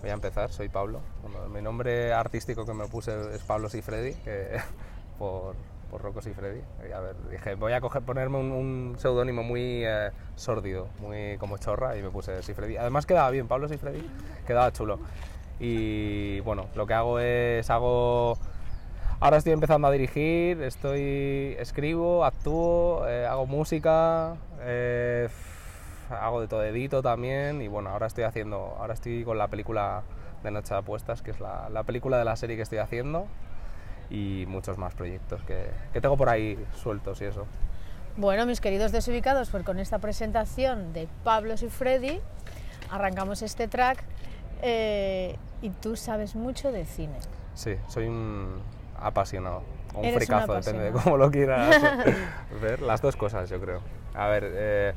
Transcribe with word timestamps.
voy 0.00 0.10
a 0.10 0.14
empezar. 0.14 0.50
Soy 0.50 0.68
Pablo. 0.68 1.00
Mi 1.52 1.60
nombre 1.60 2.12
artístico 2.12 2.64
que 2.64 2.74
me 2.74 2.86
puse 2.86 3.34
es 3.34 3.42
Pablo 3.42 3.68
Sifredi, 3.68 4.14
que, 4.14 4.58
por, 5.18 5.54
por 5.90 6.02
Rocco 6.02 6.22
Sifredi. 6.22 6.60
A 6.94 7.00
ver, 7.00 7.16
dije, 7.30 7.54
voy 7.54 7.72
a 7.72 7.80
ponerme 7.80 8.38
un, 8.38 8.52
un 8.52 8.96
seudónimo 8.98 9.42
muy 9.42 9.84
eh, 9.84 10.10
sórdido, 10.36 10.88
muy 11.00 11.36
como 11.38 11.58
chorra, 11.58 11.96
y 11.96 12.02
me 12.02 12.10
puse 12.10 12.42
Sifredi. 12.42 12.76
Además 12.76 13.06
quedaba 13.06 13.30
bien, 13.30 13.48
Pablo 13.48 13.68
Sifredi, 13.68 14.08
quedaba 14.46 14.72
chulo. 14.72 14.98
Y 15.60 16.40
bueno, 16.40 16.66
lo 16.74 16.86
que 16.86 16.94
hago 16.94 17.18
es, 17.18 17.68
hago... 17.70 18.38
Ahora 19.20 19.38
estoy 19.38 19.52
empezando 19.52 19.88
a 19.88 19.90
dirigir, 19.90 20.62
estoy, 20.62 21.56
escribo, 21.58 22.24
actúo, 22.24 23.04
eh, 23.08 23.26
hago 23.26 23.46
música, 23.46 24.36
eh, 24.60 25.28
hago 26.10 26.40
de 26.40 26.48
todo, 26.48 26.64
edito 26.64 27.02
también 27.02 27.62
y 27.62 27.68
bueno, 27.68 27.90
ahora 27.90 28.06
estoy 28.06 28.24
haciendo, 28.24 28.76
ahora 28.78 28.94
estoy 28.94 29.24
con 29.24 29.38
la 29.38 29.48
película 29.48 30.02
de 30.42 30.50
Noche 30.50 30.74
de 30.74 30.80
Apuestas, 30.80 31.22
que 31.22 31.30
es 31.30 31.40
la, 31.40 31.68
la 31.68 31.82
película 31.84 32.18
de 32.18 32.24
la 32.24 32.36
serie 32.36 32.56
que 32.56 32.62
estoy 32.62 32.78
haciendo 32.78 33.26
y 34.10 34.44
muchos 34.48 34.78
más 34.78 34.94
proyectos 34.94 35.42
que, 35.42 35.66
que 35.92 36.00
tengo 36.00 36.16
por 36.16 36.28
ahí 36.28 36.58
sueltos 36.74 37.20
y 37.20 37.26
eso. 37.26 37.46
Bueno, 38.16 38.46
mis 38.46 38.60
queridos 38.60 38.90
desubicados, 38.90 39.50
pues 39.50 39.64
con 39.64 39.78
esta 39.78 39.98
presentación 39.98 40.92
de 40.92 41.08
Pablo 41.24 41.54
y 41.54 41.68
Freddy 41.68 42.20
arrancamos 42.90 43.42
este 43.42 43.68
track 43.68 44.02
eh, 44.62 45.36
y 45.62 45.70
tú 45.70 45.96
sabes 45.96 46.34
mucho 46.34 46.72
de 46.72 46.84
cine. 46.84 47.18
Sí, 47.54 47.76
soy 47.88 48.06
un 48.06 48.60
apasionado, 49.00 49.62
o 49.94 50.00
un 50.00 50.04
Eres 50.04 50.18
fricazo, 50.18 50.54
depende 50.54 50.84
de 50.84 50.92
cómo 50.92 51.16
lo 51.16 51.30
quieras 51.30 51.80
ver, 52.60 52.82
las 52.82 53.00
dos 53.00 53.16
cosas 53.16 53.48
yo 53.50 53.60
creo. 53.60 53.80
A 54.14 54.26
ver, 54.26 54.50
eh, 54.52 54.94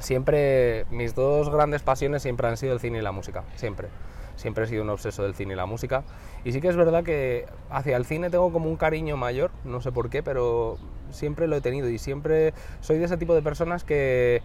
siempre, 0.00 0.86
mis 0.90 1.14
dos 1.14 1.50
grandes 1.50 1.82
pasiones 1.82 2.22
siempre 2.22 2.48
han 2.48 2.56
sido 2.56 2.72
el 2.72 2.80
cine 2.80 2.98
y 2.98 3.02
la 3.02 3.12
música, 3.12 3.44
siempre. 3.56 3.88
Siempre 4.36 4.64
he 4.64 4.66
sido 4.66 4.82
un 4.82 4.90
obseso 4.90 5.22
del 5.22 5.34
cine 5.34 5.52
y 5.52 5.56
la 5.56 5.66
música. 5.66 6.02
Y 6.44 6.52
sí 6.52 6.60
que 6.60 6.68
es 6.68 6.76
verdad 6.76 7.04
que 7.04 7.46
hacia 7.68 7.96
el 7.96 8.06
cine 8.06 8.30
tengo 8.30 8.50
como 8.52 8.70
un 8.70 8.76
cariño 8.76 9.16
mayor, 9.16 9.50
no 9.64 9.80
sé 9.82 9.92
por 9.92 10.08
qué, 10.08 10.22
pero 10.22 10.78
siempre 11.10 11.46
lo 11.46 11.56
he 11.56 11.60
tenido 11.60 11.88
y 11.88 11.98
siempre 11.98 12.54
soy 12.80 12.98
de 12.98 13.04
ese 13.04 13.18
tipo 13.18 13.34
de 13.34 13.42
personas 13.42 13.84
que, 13.84 14.40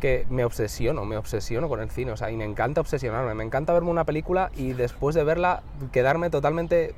que 0.00 0.26
me 0.30 0.44
obsesiono, 0.44 1.04
me 1.04 1.16
obsesiono 1.16 1.68
con 1.68 1.80
el 1.80 1.90
cine, 1.90 2.12
o 2.12 2.16
sea, 2.16 2.30
y 2.30 2.36
me 2.36 2.44
encanta 2.44 2.80
obsesionarme, 2.80 3.34
me 3.34 3.44
encanta 3.44 3.72
verme 3.72 3.90
una 3.90 4.04
película 4.04 4.50
y 4.56 4.72
después 4.72 5.14
de 5.14 5.24
verla 5.24 5.62
quedarme 5.92 6.30
totalmente, 6.30 6.94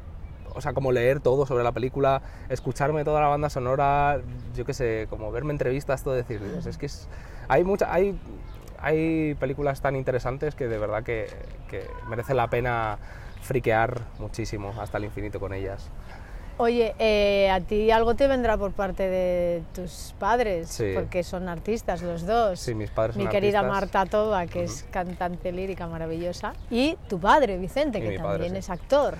o 0.55 0.61
sea, 0.61 0.73
como 0.73 0.93
leer 0.93 1.21
todo 1.21 1.47
sobre 1.47 1.65
la 1.65 1.73
película, 1.73 2.23
escucharme 2.49 3.05
toda 3.05 3.21
la 3.21 3.29
banda 3.29 3.51
sonora, 3.51 4.21
yo 4.55 4.65
qué 4.65 4.75
sé, 4.75 5.07
como 5.11 5.31
verme 5.33 5.53
entrevistas, 5.53 6.03
todo 6.03 6.15
decir, 6.15 6.41
Dios, 6.43 6.67
es 6.67 6.77
que 6.79 6.87
es, 6.87 7.09
hay 7.49 7.65
mucha, 7.65 7.93
hay, 7.93 8.19
hay 8.79 9.35
películas 9.35 9.81
tan 9.81 9.97
interesantes 9.97 10.55
que 10.55 10.69
de 10.69 10.79
verdad 10.79 11.03
que, 11.03 11.29
que 11.69 11.85
merece 12.09 12.35
la 12.35 12.49
pena 12.49 12.99
friquear 13.43 14.01
muchísimo 14.19 14.73
hasta 14.81 14.99
el 14.99 15.05
infinito 15.05 15.41
con 15.41 15.53
ellas. 15.55 15.89
Oye, 16.59 16.95
eh, 16.99 17.49
a 17.51 17.59
ti 17.63 17.91
algo 17.91 18.15
te 18.17 18.29
vendrá 18.29 18.59
por 18.59 18.73
parte 18.73 19.09
de 19.09 19.63
tus 19.75 20.15
padres, 20.19 20.69
Sí. 20.69 20.93
porque 20.95 21.23
son 21.23 21.49
artistas 21.49 22.03
los 22.03 22.27
dos. 22.27 22.61
Sí, 22.61 22.75
mis 22.75 22.91
padres 22.91 23.17
Mi 23.17 23.23
son 23.23 23.33
querida 23.33 23.61
artistas. 23.61 23.81
Marta 23.81 24.05
Toba, 24.11 24.45
que 24.47 24.65
es 24.65 24.85
cantante 24.91 25.53
lírica 25.53 25.87
maravillosa, 25.87 26.53
y 26.71 26.99
tu 27.09 27.19
padre, 27.19 27.57
Vicente, 27.57 27.97
Y 27.99 28.03
que 28.03 28.09
mi 28.11 28.17
también 28.19 28.39
padre, 28.41 28.51
sí. 28.51 28.57
es 28.59 28.69
actor. 28.69 29.15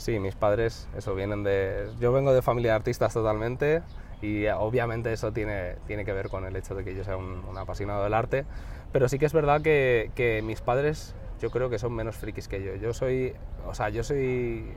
Sí, 0.00 0.18
mis 0.18 0.34
padres, 0.34 0.88
eso, 0.96 1.14
vienen 1.14 1.42
de... 1.42 1.90
Yo 2.00 2.10
vengo 2.10 2.32
de 2.32 2.40
familia 2.40 2.70
de 2.70 2.76
artistas 2.76 3.12
totalmente 3.12 3.82
y 4.22 4.46
eh, 4.46 4.54
obviamente 4.54 5.12
eso 5.12 5.30
tiene, 5.30 5.74
tiene 5.86 6.06
que 6.06 6.14
ver 6.14 6.30
con 6.30 6.46
el 6.46 6.56
hecho 6.56 6.74
de 6.74 6.84
que 6.84 6.94
yo 6.94 7.04
sea 7.04 7.18
un, 7.18 7.44
un 7.46 7.58
apasionado 7.58 8.02
del 8.04 8.14
arte, 8.14 8.46
pero 8.92 9.10
sí 9.10 9.18
que 9.18 9.26
es 9.26 9.34
verdad 9.34 9.60
que, 9.60 10.10
que 10.14 10.40
mis 10.40 10.62
padres 10.62 11.14
yo 11.38 11.50
creo 11.50 11.68
que 11.68 11.78
son 11.78 11.92
menos 11.92 12.16
frikis 12.16 12.48
que 12.48 12.64
yo. 12.64 12.76
Yo 12.76 12.94
soy, 12.94 13.34
o 13.66 13.74
sea, 13.74 13.90
yo 13.90 14.02
soy 14.02 14.72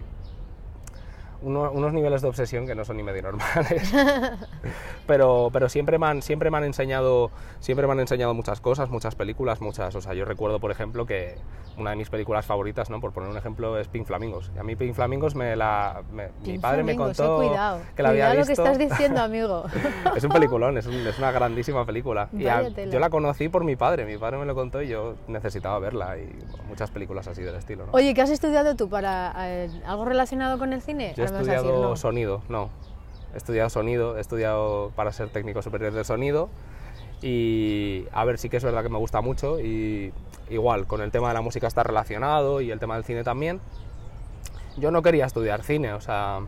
uno- 1.44 1.72
unos 1.72 1.94
niveles 1.94 2.22
de 2.22 2.28
obsesión 2.28 2.66
que 2.66 2.76
no 2.76 2.86
son 2.86 2.98
ni 2.98 3.04
medio 3.04 3.22
normales. 3.22 3.94
pero, 5.08 5.50
pero 5.52 5.70
siempre 5.70 5.98
me 6.00 6.08
han, 6.08 6.22
siempre 6.22 6.50
me 6.50 6.58
han 6.58 6.64
enseñado, 6.64 7.31
siempre 7.59 7.86
me 7.88 7.94
han 7.94 8.00
enseñado 8.00 8.34
muchas 8.34 8.62
cosas, 8.62 8.90
muchas 8.90 9.16
películas, 9.16 9.62
muchas. 9.62 9.96
O 9.96 10.02
sea, 10.02 10.14
yo 10.14 10.26
recuerdo, 10.26 10.59
por 10.59 10.72
ejemplo, 10.72 11.06
que 11.06 11.36
una 11.78 11.90
de 11.90 11.96
mis 11.96 12.09
películas 12.09 12.46
favoritas, 12.46 12.90
¿no? 12.90 13.00
Por 13.02 13.12
poner 13.14 13.30
un 13.30 13.38
ejemplo, 13.38 13.80
es 13.80 13.88
Pink 13.88 14.06
Flamingos. 14.06 14.52
Y 14.56 14.59
a 14.59 14.64
mí 14.64 14.76
Pink 14.76 14.94
Flamingos 14.94 15.34
me 15.36 15.56
la, 15.56 16.04
me- 16.12 16.30
mi 16.46 16.59
padre 16.59 16.84
me 16.84 16.94
Flamingos, 16.94 17.20
eh, 17.20 17.24
contó 17.24 17.48
cuidado, 17.48 17.80
que 17.96 18.04
la 18.04 18.10
había 18.10 18.30
visto. 18.34 18.42
lo 18.42 18.46
que 18.46 18.54
estás 18.54 18.78
diciendo, 18.78 19.22
amigo. 19.22 19.64
es 20.16 20.24
un 20.24 20.30
peliculón, 20.30 20.78
es, 20.78 20.86
un- 20.86 21.06
es 21.08 21.18
una 21.18 21.31
grandísima 21.31 21.86
película. 21.86 22.30
Y 22.31 22.46
a- 22.48 22.68
yo 22.70 23.00
la 23.00 23.10
conocí 23.10 23.50
por 23.50 23.64
mi 23.64 23.75
padre, 23.75 24.06
mi 24.06 24.18
padre 24.18 24.38
me 24.38 24.46
lo 24.46 24.54
contó 24.56 24.81
y 24.81 24.88
yo 24.88 25.16
necesitaba 25.28 25.80
verla 25.80 26.18
y 26.18 26.30
muchas 26.68 26.92
películas 26.92 27.28
así 27.28 27.42
del 27.42 27.56
estilo. 27.56 27.86
¿no? 27.88 27.92
Oye, 27.94 28.14
¿qué 28.14 28.22
has 28.22 28.30
estudiado 28.30 28.75
tú 28.75 28.88
para 28.90 29.34
eh, 29.50 29.70
algo 29.86 30.06
relacionado 30.06 30.60
con 30.60 30.74
el 30.74 30.81
cine? 30.81 31.14
Yo 31.18 31.24
he 31.38 31.39
decir, 31.39 31.55
estudiado 31.55 31.89
no. 31.89 31.95
sonido, 31.95 32.41
no. 32.49 32.69
He 33.33 33.38
estudiado 33.38 33.69
sonido, 33.69 34.17
he 34.17 34.21
estudiado 34.21 34.91
para 34.95 35.11
ser 35.11 35.29
técnico 35.29 35.61
superior 35.61 35.94
de 35.94 36.03
sonido 36.03 36.49
y 37.21 38.05
a 38.11 38.25
ver, 38.25 38.38
sí 38.38 38.49
que 38.49 38.57
es 38.57 38.63
verdad 38.63 38.83
que 38.83 38.89
me 38.89 38.97
gusta 38.97 39.21
mucho 39.21 39.59
y 39.59 40.13
igual, 40.49 40.88
con 40.88 41.01
el 41.01 41.11
tema 41.11 41.29
de 41.29 41.33
la 41.33 41.41
música 41.41 41.67
está 41.67 41.83
relacionado 41.83 42.61
y 42.61 42.69
el 42.69 42.79
tema 42.79 42.95
del 42.95 43.03
cine 43.05 43.23
también. 43.23 43.59
Yo 44.77 44.91
no 44.91 45.01
quería 45.01 45.25
estudiar 45.25 45.63
cine, 45.63 45.94
o 45.94 46.01
sea, 46.01 46.41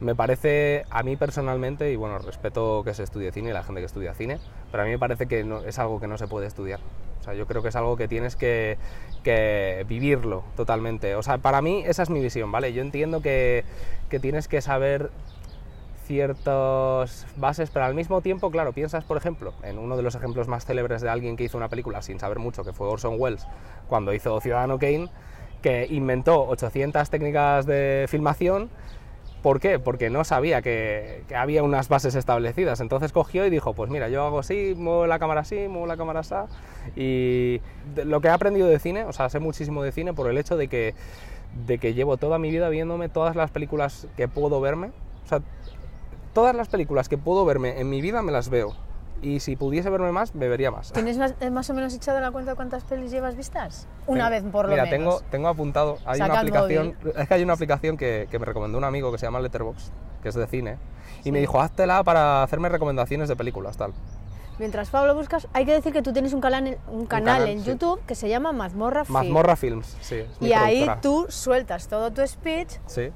me 0.00 0.14
parece 0.14 0.84
a 0.90 1.02
mí 1.02 1.16
personalmente, 1.16 1.92
y 1.92 1.96
bueno, 1.96 2.18
respeto 2.18 2.82
que 2.84 2.92
se 2.92 3.04
estudie 3.04 3.32
cine 3.32 3.50
y 3.50 3.52
la 3.52 3.62
gente 3.62 3.80
que 3.80 3.86
estudia 3.86 4.14
cine, 4.14 4.38
pero 4.70 4.82
a 4.82 4.86
mí 4.86 4.92
me 4.92 4.98
parece 4.98 5.26
que 5.26 5.44
no, 5.44 5.60
es 5.60 5.78
algo 5.78 6.00
que 6.00 6.06
no 6.06 6.18
se 6.18 6.28
puede 6.28 6.46
estudiar. 6.46 6.80
O 7.20 7.24
sea, 7.24 7.34
yo 7.34 7.46
creo 7.46 7.62
que 7.62 7.68
es 7.68 7.76
algo 7.76 7.96
que 7.96 8.08
tienes 8.08 8.36
que, 8.36 8.78
que 9.22 9.84
vivirlo 9.88 10.44
totalmente. 10.56 11.16
O 11.16 11.22
sea, 11.22 11.38
para 11.38 11.62
mí 11.62 11.82
esa 11.86 12.02
es 12.02 12.10
mi 12.10 12.20
visión, 12.20 12.52
¿vale? 12.52 12.72
Yo 12.72 12.82
entiendo 12.82 13.20
que, 13.22 13.64
que 14.08 14.20
tienes 14.20 14.48
que 14.48 14.60
saber 14.60 15.10
ciertas 16.06 17.26
bases, 17.36 17.70
pero 17.70 17.84
al 17.84 17.94
mismo 17.94 18.20
tiempo, 18.20 18.50
claro, 18.50 18.72
piensas, 18.72 19.04
por 19.04 19.16
ejemplo, 19.16 19.52
en 19.62 19.78
uno 19.78 19.96
de 19.96 20.02
los 20.02 20.14
ejemplos 20.14 20.46
más 20.48 20.64
célebres 20.64 21.02
de 21.02 21.08
alguien 21.08 21.36
que 21.36 21.44
hizo 21.44 21.56
una 21.56 21.68
película 21.68 22.00
sin 22.02 22.20
saber 22.20 22.38
mucho, 22.38 22.62
que 22.64 22.72
fue 22.72 22.86
Orson 22.86 23.16
Welles, 23.18 23.46
cuando 23.88 24.14
hizo 24.14 24.40
Ciudadano 24.40 24.78
Kane, 24.78 25.10
que 25.62 25.86
inventó 25.90 26.46
800 26.48 27.10
técnicas 27.10 27.66
de 27.66 28.06
filmación. 28.08 28.70
¿Por 29.42 29.60
qué? 29.60 29.78
Porque 29.78 30.10
no 30.10 30.24
sabía 30.24 30.60
que, 30.62 31.22
que 31.28 31.36
había 31.36 31.62
unas 31.62 31.88
bases 31.88 32.14
establecidas. 32.14 32.80
Entonces 32.80 33.12
cogió 33.12 33.46
y 33.46 33.50
dijo, 33.50 33.74
pues 33.74 33.90
mira, 33.90 34.08
yo 34.08 34.24
hago 34.24 34.40
así, 34.40 34.74
muevo 34.76 35.06
la 35.06 35.18
cámara 35.18 35.42
así, 35.42 35.68
muevo 35.68 35.86
la 35.86 35.96
cámara 35.96 36.20
así. 36.20 36.34
Y 36.96 37.60
lo 38.04 38.20
que 38.20 38.28
he 38.28 38.30
aprendido 38.30 38.66
de 38.66 38.78
cine, 38.78 39.04
o 39.04 39.12
sea, 39.12 39.28
sé 39.28 39.38
muchísimo 39.38 39.82
de 39.82 39.92
cine 39.92 40.12
por 40.14 40.28
el 40.28 40.38
hecho 40.38 40.56
de 40.56 40.68
que, 40.68 40.94
de 41.66 41.78
que 41.78 41.94
llevo 41.94 42.16
toda 42.16 42.38
mi 42.38 42.50
vida 42.50 42.68
viéndome 42.68 43.08
todas 43.08 43.36
las 43.36 43.50
películas 43.50 44.08
que 44.16 44.26
puedo 44.26 44.60
verme. 44.60 44.88
O 45.24 45.28
sea, 45.28 45.42
todas 46.34 46.54
las 46.54 46.68
películas 46.68 47.08
que 47.08 47.18
puedo 47.18 47.44
verme 47.44 47.80
en 47.80 47.88
mi 47.88 48.00
vida 48.00 48.22
me 48.22 48.32
las 48.32 48.48
veo. 48.48 48.85
Y 49.22 49.40
si 49.40 49.56
pudiese 49.56 49.88
verme 49.90 50.12
más, 50.12 50.34
me 50.34 50.46
vería 50.48 50.70
más. 50.70 50.92
¿Tienes 50.92 51.16
más, 51.18 51.34
eh, 51.40 51.50
más 51.50 51.68
o 51.70 51.74
menos 51.74 51.94
echado 51.94 52.20
la 52.20 52.30
cuenta 52.30 52.52
de 52.52 52.56
cuántas 52.56 52.84
pelis 52.84 53.10
llevas 53.10 53.34
vistas? 53.36 53.88
Una 54.06 54.28
Tengo- 54.28 54.30
vez 54.44 54.52
por 54.52 54.64
lo 54.66 54.70
mira, 54.72 54.84
menos. 54.84 54.98
tengo, 55.18 55.20
tengo 55.30 55.48
apuntado, 55.48 55.98
hay 56.04 56.18
Saca 56.18 56.32
una 56.32 56.40
aplicación, 56.40 56.96
es 57.16 57.28
que 57.28 57.34
hay 57.34 57.42
una 57.42 57.54
aplicación 57.54 57.96
que, 57.96 58.28
que 58.30 58.38
me 58.38 58.44
recomendó 58.46 58.76
un 58.78 58.84
amigo 58.84 59.10
que 59.10 59.18
se 59.18 59.26
llama 59.26 59.40
Letterboxd, 59.40 59.90
que 60.22 60.28
es 60.28 60.34
de 60.34 60.46
cine, 60.46 60.78
y 61.24 61.32
me 61.32 61.38
Sí. 61.38 61.40
dijo, 61.42 61.60
háztela 61.60 62.04
para 62.04 62.42
hacerme 62.42 62.68
recomendaciones 62.68 63.28
de 63.28 63.36
películas, 63.36 63.76
tal. 63.76 63.92
Mientras 64.58 64.88
Pablo 64.88 65.14
buscas, 65.14 65.48
hay 65.52 65.66
que 65.66 65.72
decir 65.72 65.92
que 65.92 66.00
tú 66.00 66.12
tienes 66.14 66.32
un 66.32 66.40
canal, 66.40 66.78
un 66.88 67.04
canal, 67.06 67.34
canal, 67.40 67.48
en 67.48 67.60
sí. 67.60 67.66
YouTube 67.70 68.00
que 68.06 68.14
se 68.14 68.28
llama 68.30 68.52
Mazmorra 68.52 69.04
Film. 69.04 69.12
Mazmorra 69.18 69.54
Films, 69.56 69.96
sí. 70.00 70.24
Y 70.40 70.52
ahí 70.54 70.86
tú 71.02 71.26
sueltas 71.28 71.88
todo 71.88 72.10
tu 72.10 72.26
speech 72.26 72.70
Sí, 72.86 73.10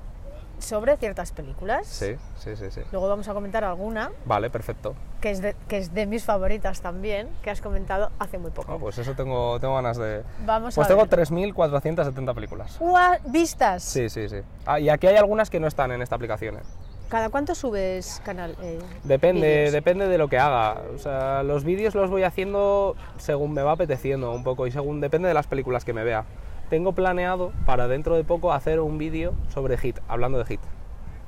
sobre 0.62 0.96
ciertas 0.96 1.32
películas. 1.32 1.86
sí, 1.86 2.16
sí, 2.38 2.56
sí, 2.56 2.70
sí. 2.70 2.80
Luego 2.92 3.08
vamos 3.08 3.28
a 3.28 3.34
comentar 3.34 3.64
alguna 3.64 4.10
Vale, 4.24 4.50
perfecto. 4.50 4.94
que 5.20 5.30
es 5.30 5.40
de, 5.42 5.54
que 5.68 5.78
es 5.78 5.92
de 5.94 6.06
mis 6.06 6.24
favoritas 6.24 6.80
también, 6.80 7.28
que 7.42 7.50
has 7.50 7.60
comentado 7.60 8.10
hace 8.18 8.38
muy 8.38 8.50
poco. 8.50 8.72
Ah, 8.72 8.78
pues 8.78 8.98
eso 8.98 9.14
tengo, 9.14 9.58
tengo 9.60 9.74
ganas 9.74 9.96
de... 9.96 10.22
Vamos 10.46 10.74
Pues 10.74 10.86
a 10.86 10.88
tengo 10.88 11.06
ver. 11.06 11.26
3.470 11.26 12.34
películas. 12.34 12.78
Vistas. 13.26 13.82
Sí, 13.82 14.08
sí, 14.08 14.28
sí. 14.28 14.36
Ah, 14.66 14.80
y 14.80 14.88
aquí 14.88 15.06
hay 15.06 15.16
algunas 15.16 15.50
que 15.50 15.60
no 15.60 15.66
están 15.66 15.92
en 15.92 16.02
esta 16.02 16.16
aplicación. 16.16 16.56
¿eh? 16.56 16.60
¿Cada 17.08 17.28
cuánto 17.28 17.54
subes 17.56 18.22
canal? 18.24 18.56
eh, 18.62 18.78
Depende, 19.04 19.48
vídeos? 19.48 19.72
depende 19.72 20.06
de 20.08 20.16
lo 20.18 20.28
que 20.28 20.38
haga. 20.38 20.80
O 20.94 20.98
sea, 20.98 21.42
los 21.42 21.64
vídeos 21.64 21.94
los 21.94 22.08
voy 22.08 22.22
haciendo 22.22 22.94
según 23.18 23.52
me 23.52 23.62
va 23.62 23.72
apeteciendo 23.72 24.30
un 24.32 24.44
poco 24.44 24.66
y 24.66 24.70
según 24.70 25.00
depende 25.00 25.26
de 25.28 25.34
las 25.34 25.46
películas 25.48 25.84
que 25.84 25.92
me 25.92 26.04
vea. 26.04 26.24
Tengo 26.70 26.92
planeado 26.92 27.52
para 27.66 27.88
dentro 27.88 28.14
de 28.14 28.24
poco 28.24 28.52
hacer 28.52 28.80
un 28.80 28.96
vídeo 28.96 29.34
sobre 29.48 29.76
Hit, 29.76 29.98
hablando 30.08 30.38
de 30.38 30.44
Hit. 30.46 30.60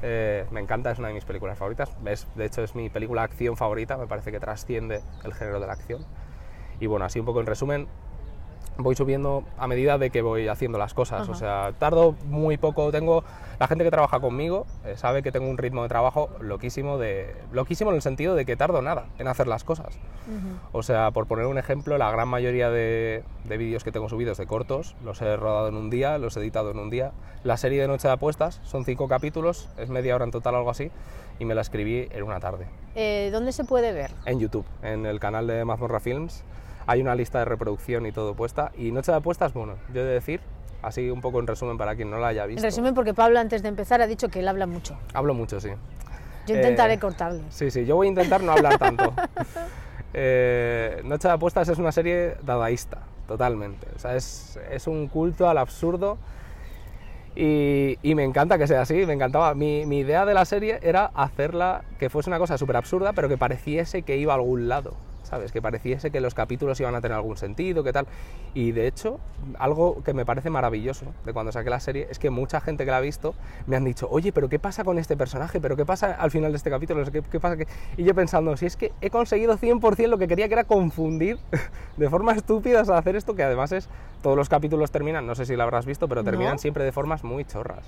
Eh, 0.00 0.47
me 0.53 0.61
encanta, 0.61 0.91
es 0.93 0.99
una 0.99 1.09
de 1.09 1.15
mis 1.15 1.25
películas 1.25 1.59
favoritas. 1.59 1.94
De 2.03 2.44
hecho, 2.47 2.62
es 2.62 2.75
mi 2.77 2.89
película 2.89 3.25
acción 3.25 3.56
favorita, 3.56 3.99
me 3.99 4.06
parece 4.06 4.31
que 4.31 4.39
trasciende 4.39 5.03
el 5.25 5.35
género 5.35 5.61
de 5.61 5.67
la 5.67 5.73
acción. 5.75 6.06
Y 6.81 6.87
bueno, 6.87 7.05
así 7.05 7.19
un 7.19 7.27
poco 7.27 7.41
en 7.41 7.47
resumen, 7.47 7.89
voy 8.79 8.97
subiendo 8.97 9.45
a 9.59 9.67
medida 9.67 9.99
de 9.99 10.11
que 10.11 10.23
voy 10.23 10.49
haciendo 10.49 10.79
las 10.79 10.95
cosas. 10.95 11.29
O 11.29 11.35
sea, 11.35 11.73
tardo 11.79 12.15
muy 12.27 12.57
poco. 12.57 12.91
Tengo 12.91 13.25
la 13.59 13.69
gente 13.69 13.85
que 13.85 13.91
trabaja 13.91 14.19
conmigo 14.19 14.67
eh, 14.85 14.95
sabe 14.97 15.23
que 15.23 15.31
tengo 15.31 15.49
un 15.49 15.59
ritmo 15.59 15.83
de 15.83 15.89
trabajo 15.89 16.31
loquísimo 16.41 16.99
de 16.99 17.35
loquísimo 17.53 17.91
en 17.91 17.97
el 17.97 18.03
sentido 18.03 18.35
de 18.35 18.45
que 18.45 18.57
tardo 18.57 18.83
nada 18.83 19.07
en 19.19 19.29
hacer 19.29 19.47
las 19.47 19.63
cosas. 19.63 19.99
O 20.73 20.83
sea, 20.83 21.11
por 21.11 21.27
poner 21.27 21.47
un 21.47 21.59
ejemplo, 21.59 21.99
la 21.99 22.11
gran 22.11 22.29
mayoría 22.29 22.71
de, 22.71 23.25
de 23.45 23.57
vídeos 23.57 23.85
que 23.85 23.93
tengo 23.93 24.09
subidos 24.09 24.39
de 24.39 24.47
cortos 24.47 24.97
los 25.05 25.21
he 25.23 25.37
rodado 25.37 25.69
en 25.69 25.77
un 25.77 25.91
día, 25.91 26.19
los 26.19 26.37
he 26.37 26.41
editado 26.41 26.71
en 26.71 26.79
un 26.79 26.91
día. 26.91 27.13
La 27.45 27.57
serie 27.57 27.81
de 27.81 27.89
Noche 27.89 28.09
de 28.09 28.15
Apuestas 28.15 28.61
son 28.65 28.85
cinco 28.85 29.09
capítulos, 29.09 29.69
es 29.77 29.91
media 29.91 30.15
hora 30.15 30.25
en 30.25 30.31
total, 30.31 30.55
algo 30.55 30.71
así, 30.71 30.91
y 31.39 31.45
me 31.45 31.55
la 31.55 31.61
escribí 31.61 32.09
en 32.11 32.23
una 32.23 32.41
tarde. 32.41 32.67
Eh, 32.95 33.31
¿Dónde 33.33 33.53
se 33.53 33.65
puede 33.65 33.93
ver? 33.93 34.13
En 34.27 34.39
YouTube, 34.39 34.65
en 34.83 35.07
el 35.07 35.19
canal 35.19 35.47
de 35.47 35.65
Mazmorra 35.65 36.01
Films 36.01 36.45
hay 36.87 37.00
una 37.00 37.14
lista 37.14 37.38
de 37.40 37.44
reproducción 37.44 38.06
y 38.06 38.12
todo 38.12 38.34
puesta. 38.34 38.73
Y 38.76 38.93
Noche 38.93 39.12
de 39.12 39.19
Apuestas, 39.19 39.52
bueno, 39.52 39.75
yo 39.93 40.00
he 40.00 40.05
de 40.05 40.12
decir, 40.14 40.40
así 40.82 41.11
un 41.11 41.20
poco 41.20 41.38
en 41.40 41.46
resumen 41.46 41.79
para 41.79 41.94
quien 41.96 42.11
no 42.11 42.19
la 42.19 42.29
haya 42.29 42.46
visto. 42.46 42.61
En 42.61 42.64
resumen, 42.64 42.94
porque 42.94 43.14
Pablo 43.14 43.38
antes 43.38 43.62
de 43.62 43.69
empezar 43.69 44.00
ha 44.02 44.06
dicho 44.06 44.29
que 44.29 44.40
él 44.40 44.49
habla 44.49 44.67
mucho. 44.67 44.96
Hablo 45.14 45.34
mucho, 45.34 45.61
sí. 45.61 45.70
Yo 46.46 46.56
intentaré 46.56 46.94
Eh, 46.94 46.99
cortarle. 46.99 47.43
Sí, 47.50 47.70
sí, 47.70 47.84
yo 47.87 47.94
voy 47.96 48.08
a 48.08 48.11
intentar 48.11 48.43
no 48.43 48.52
hablar 48.52 48.79
tanto. 48.79 49.12
Eh, 50.14 51.00
Noche 51.05 51.26
de 51.29 51.32
Apuestas 51.34 51.69
es 51.70 51.79
una 51.79 51.90
serie 51.90 52.34
dadaísta, 52.43 52.99
totalmente. 53.26 53.87
O 53.96 53.99
sea, 53.99 54.14
es, 54.14 54.58
es 54.70 54.87
un 54.87 55.08
culto 55.08 55.49
al 55.49 55.56
absurdo 55.56 56.19
y, 57.34 57.96
y 58.02 58.14
me 58.14 58.23
encanta 58.25 58.58
que 58.58 58.67
sea 58.67 58.82
así, 58.82 59.06
me 59.06 59.14
encantaba. 59.14 59.55
Mi, 59.55 59.87
mi 59.87 60.00
idea 60.00 60.26
de 60.26 60.34
la 60.34 60.44
serie 60.44 60.81
era 60.82 61.06
hacerla 61.14 61.82
que 61.99 62.11
fuese 62.11 62.29
una 62.29 62.38
cosa 62.38 62.58
súper 62.58 62.76
absurda, 62.76 63.14
pero 63.14 63.26
que 63.31 63.38
pareciese 63.38 64.02
que 64.02 64.19
iba 64.19 64.34
a 64.34 64.37
algún 64.37 64.69
lado. 64.69 64.93
¿Sabes? 65.23 65.53
Que 65.53 65.63
pareciese 65.63 66.11
que 66.11 66.21
los 66.21 66.35
capítulos 66.35 66.79
iban 66.81 66.95
a 66.95 67.01
tener 67.01 67.17
algún 67.17 67.37
sentido, 67.37 67.83
que 67.85 67.93
tal. 67.93 68.07
Y 68.55 68.73
de 68.73 68.87
hecho, 68.87 69.19
algo 69.59 70.03
que 70.03 70.13
me 70.15 70.27
parece 70.27 70.51
maravilloso 70.51 71.07
de 71.25 71.33
cuando 71.33 71.53
saqué 71.53 71.71
la 71.71 71.81
serie 71.81 72.07
es 72.11 72.19
que 72.19 72.29
mucha 72.31 72.61
gente 72.61 72.85
que 72.85 72.91
la 72.91 72.99
ha 72.99 73.01
visto 73.01 73.35
me 73.67 73.77
han 73.77 73.85
dicho, 73.85 74.09
oye, 74.11 74.33
pero 74.33 74.49
¿qué 74.49 74.59
pasa 74.59 74.85
con 74.85 74.99
este 74.99 75.17
personaje? 75.17 75.61
¿Pero 75.61 75.77
qué 75.77 75.87
pasa 75.87 76.13
al 76.13 76.31
final 76.31 76.53
de 76.53 76.57
este 76.57 76.71
capítulo? 76.71 77.05
¿Qué, 77.11 77.23
qué 77.23 77.41
pasa? 77.41 77.57
que-?". 77.57 77.67
Y 77.97 78.05
yo 78.05 78.15
pensando, 78.15 78.57
si 78.57 78.67
es 78.67 78.77
que 78.77 78.93
he 79.01 79.11
conseguido 79.11 79.57
100% 79.57 80.09
lo 80.09 80.19
que 80.19 80.29
quería, 80.29 80.49
que 80.49 80.55
era 80.55 80.65
confundir 80.65 81.39
de 81.97 82.11
forma 82.11 82.33
estúpida 82.33 82.81
a 82.81 82.99
hacer 82.99 83.17
esto, 83.17 83.35
que 83.35 83.43
además 83.45 83.73
es, 83.73 83.89
todos 84.23 84.37
los 84.37 84.49
capítulos 84.49 84.91
terminan, 84.91 85.27
no 85.27 85.35
sé 85.35 85.47
si 85.47 85.57
lo 85.57 85.63
habrás 85.63 85.87
visto, 85.87 86.09
pero 86.09 86.23
terminan 86.25 86.55
No. 86.55 86.59
siempre 86.59 86.85
de 86.85 86.93
formas 86.93 87.25
muy 87.25 87.45
chorras. 87.45 87.85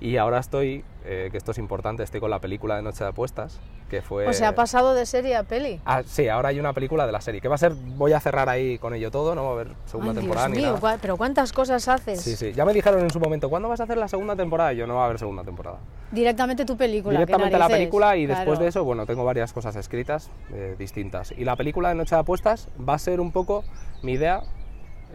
Y 0.00 0.16
ahora 0.16 0.38
estoy, 0.38 0.84
eh, 1.04 1.28
que 1.30 1.36
esto 1.36 1.50
es 1.50 1.58
importante, 1.58 2.02
estoy 2.02 2.20
con 2.20 2.30
la 2.30 2.38
película 2.38 2.76
de 2.76 2.82
Noche 2.82 3.02
de 3.02 3.10
Apuestas, 3.10 3.58
que 3.90 4.00
fue... 4.02 4.28
O 4.28 4.32
sea, 4.32 4.50
ha 4.50 4.54
pasado 4.54 4.94
de 4.94 5.06
serie 5.06 5.34
a 5.34 5.42
peli. 5.42 5.80
Ah, 5.84 6.02
sí, 6.06 6.28
ahora 6.28 6.50
hay 6.50 6.60
una 6.60 6.72
película 6.72 7.06
de 7.06 7.12
la 7.12 7.20
serie, 7.20 7.40
que 7.40 7.48
va 7.48 7.56
a 7.56 7.58
ser, 7.58 7.72
voy 7.74 8.12
a 8.12 8.20
cerrar 8.20 8.48
ahí 8.48 8.78
con 8.78 8.94
ello 8.94 9.10
todo, 9.10 9.34
no 9.34 9.44
va 9.44 9.50
a 9.50 9.52
haber 9.54 9.68
segunda 9.86 10.12
Ay, 10.12 10.18
temporada 10.18 10.46
Dios 10.48 10.56
ni 10.56 10.62
mío, 10.62 10.78
nada. 10.80 10.98
pero 11.00 11.16
¿cuántas 11.16 11.52
cosas 11.52 11.88
haces? 11.88 12.20
Sí, 12.20 12.36
sí, 12.36 12.52
ya 12.52 12.64
me 12.64 12.72
dijeron 12.72 13.00
en 13.00 13.10
su 13.10 13.18
momento, 13.18 13.50
¿cuándo 13.50 13.68
vas 13.68 13.80
a 13.80 13.84
hacer 13.84 13.96
la 13.96 14.08
segunda 14.08 14.36
temporada? 14.36 14.72
Y 14.72 14.76
yo 14.76 14.86
no 14.86 14.94
va 14.94 15.02
a 15.02 15.06
haber 15.06 15.18
segunda 15.18 15.42
temporada. 15.42 15.78
Directamente 16.12 16.64
tu 16.64 16.76
película. 16.76 17.18
¿qué 17.18 17.26
Directamente 17.26 17.58
la 17.58 17.68
película 17.68 18.16
y 18.16 18.26
después 18.26 18.58
de 18.58 18.68
eso, 18.68 18.84
bueno, 18.84 19.04
tengo 19.04 19.24
varias 19.24 19.52
cosas 19.52 19.74
escritas 19.76 20.30
eh, 20.52 20.76
distintas. 20.78 21.32
Y 21.36 21.44
la 21.44 21.56
película 21.56 21.88
de 21.88 21.96
Noche 21.96 22.14
de 22.14 22.20
Apuestas 22.20 22.68
va 22.88 22.94
a 22.94 22.98
ser 22.98 23.20
un 23.20 23.32
poco 23.32 23.64
mi 24.02 24.12
idea. 24.12 24.42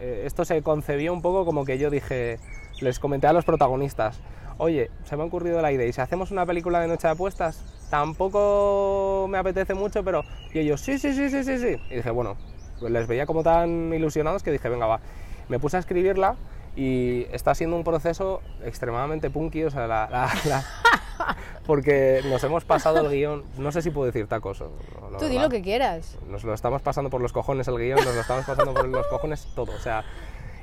Eh, 0.00 0.22
esto 0.26 0.44
se 0.44 0.62
concebió 0.62 1.12
un 1.12 1.22
poco 1.22 1.44
como 1.44 1.64
que 1.64 1.78
yo 1.78 1.90
dije, 1.90 2.38
les 2.80 2.98
comenté 2.98 3.26
a 3.26 3.32
los 3.32 3.44
protagonistas, 3.44 4.20
oye, 4.58 4.90
se 5.04 5.16
me 5.16 5.22
ha 5.22 5.26
ocurrido 5.26 5.60
la 5.62 5.72
idea, 5.72 5.86
y 5.86 5.92
si 5.92 6.00
hacemos 6.00 6.30
una 6.30 6.46
película 6.46 6.80
de 6.80 6.88
Noche 6.88 7.06
de 7.06 7.12
Apuestas, 7.12 7.62
tampoco 7.90 9.26
me 9.28 9.38
apetece 9.38 9.74
mucho, 9.74 10.02
pero... 10.04 10.22
Y 10.52 10.60
ellos, 10.60 10.80
sí, 10.80 10.98
sí, 10.98 11.12
sí, 11.12 11.30
sí, 11.30 11.44
sí, 11.44 11.58
sí. 11.58 11.76
Y 11.90 11.96
dije, 11.96 12.10
bueno, 12.10 12.36
pues 12.80 12.92
les 12.92 13.06
veía 13.06 13.26
como 13.26 13.42
tan 13.42 13.92
ilusionados 13.92 14.42
que 14.42 14.52
dije, 14.52 14.68
venga, 14.68 14.86
va. 14.86 15.00
Me 15.48 15.58
puse 15.58 15.76
a 15.76 15.80
escribirla 15.80 16.36
y 16.76 17.26
está 17.32 17.54
siendo 17.54 17.76
un 17.76 17.84
proceso 17.84 18.40
extremadamente 18.64 19.30
punky, 19.30 19.64
o 19.64 19.70
sea, 19.70 19.86
la, 19.86 20.30
porque 21.66 22.20
nos 22.28 22.42
hemos 22.44 22.64
pasado 22.64 23.00
el 23.00 23.10
guion, 23.10 23.42
no 23.58 23.72
sé 23.72 23.82
si 23.82 23.90
puedo 23.90 24.06
decir 24.06 24.26
tacos. 24.26 24.60
o- 24.60 24.70
Tú 25.18 25.26
di 25.26 25.38
lo 25.38 25.48
que 25.48 25.62
quieras. 25.62 26.16
Nos 26.28 26.44
lo 26.44 26.52
estamos 26.54 26.82
pasando 26.82 27.10
por 27.10 27.20
los 27.20 27.32
cojones 27.32 27.68
el 27.68 27.76
guion, 27.78 28.04
nos 28.04 28.14
lo 28.14 28.20
estamos 28.20 28.44
pasando 28.44 28.74
por 28.74 28.86
los 28.88 29.06
cojones 29.06 29.46
todo, 29.54 29.72
o 29.72 29.78
sea, 29.78 30.04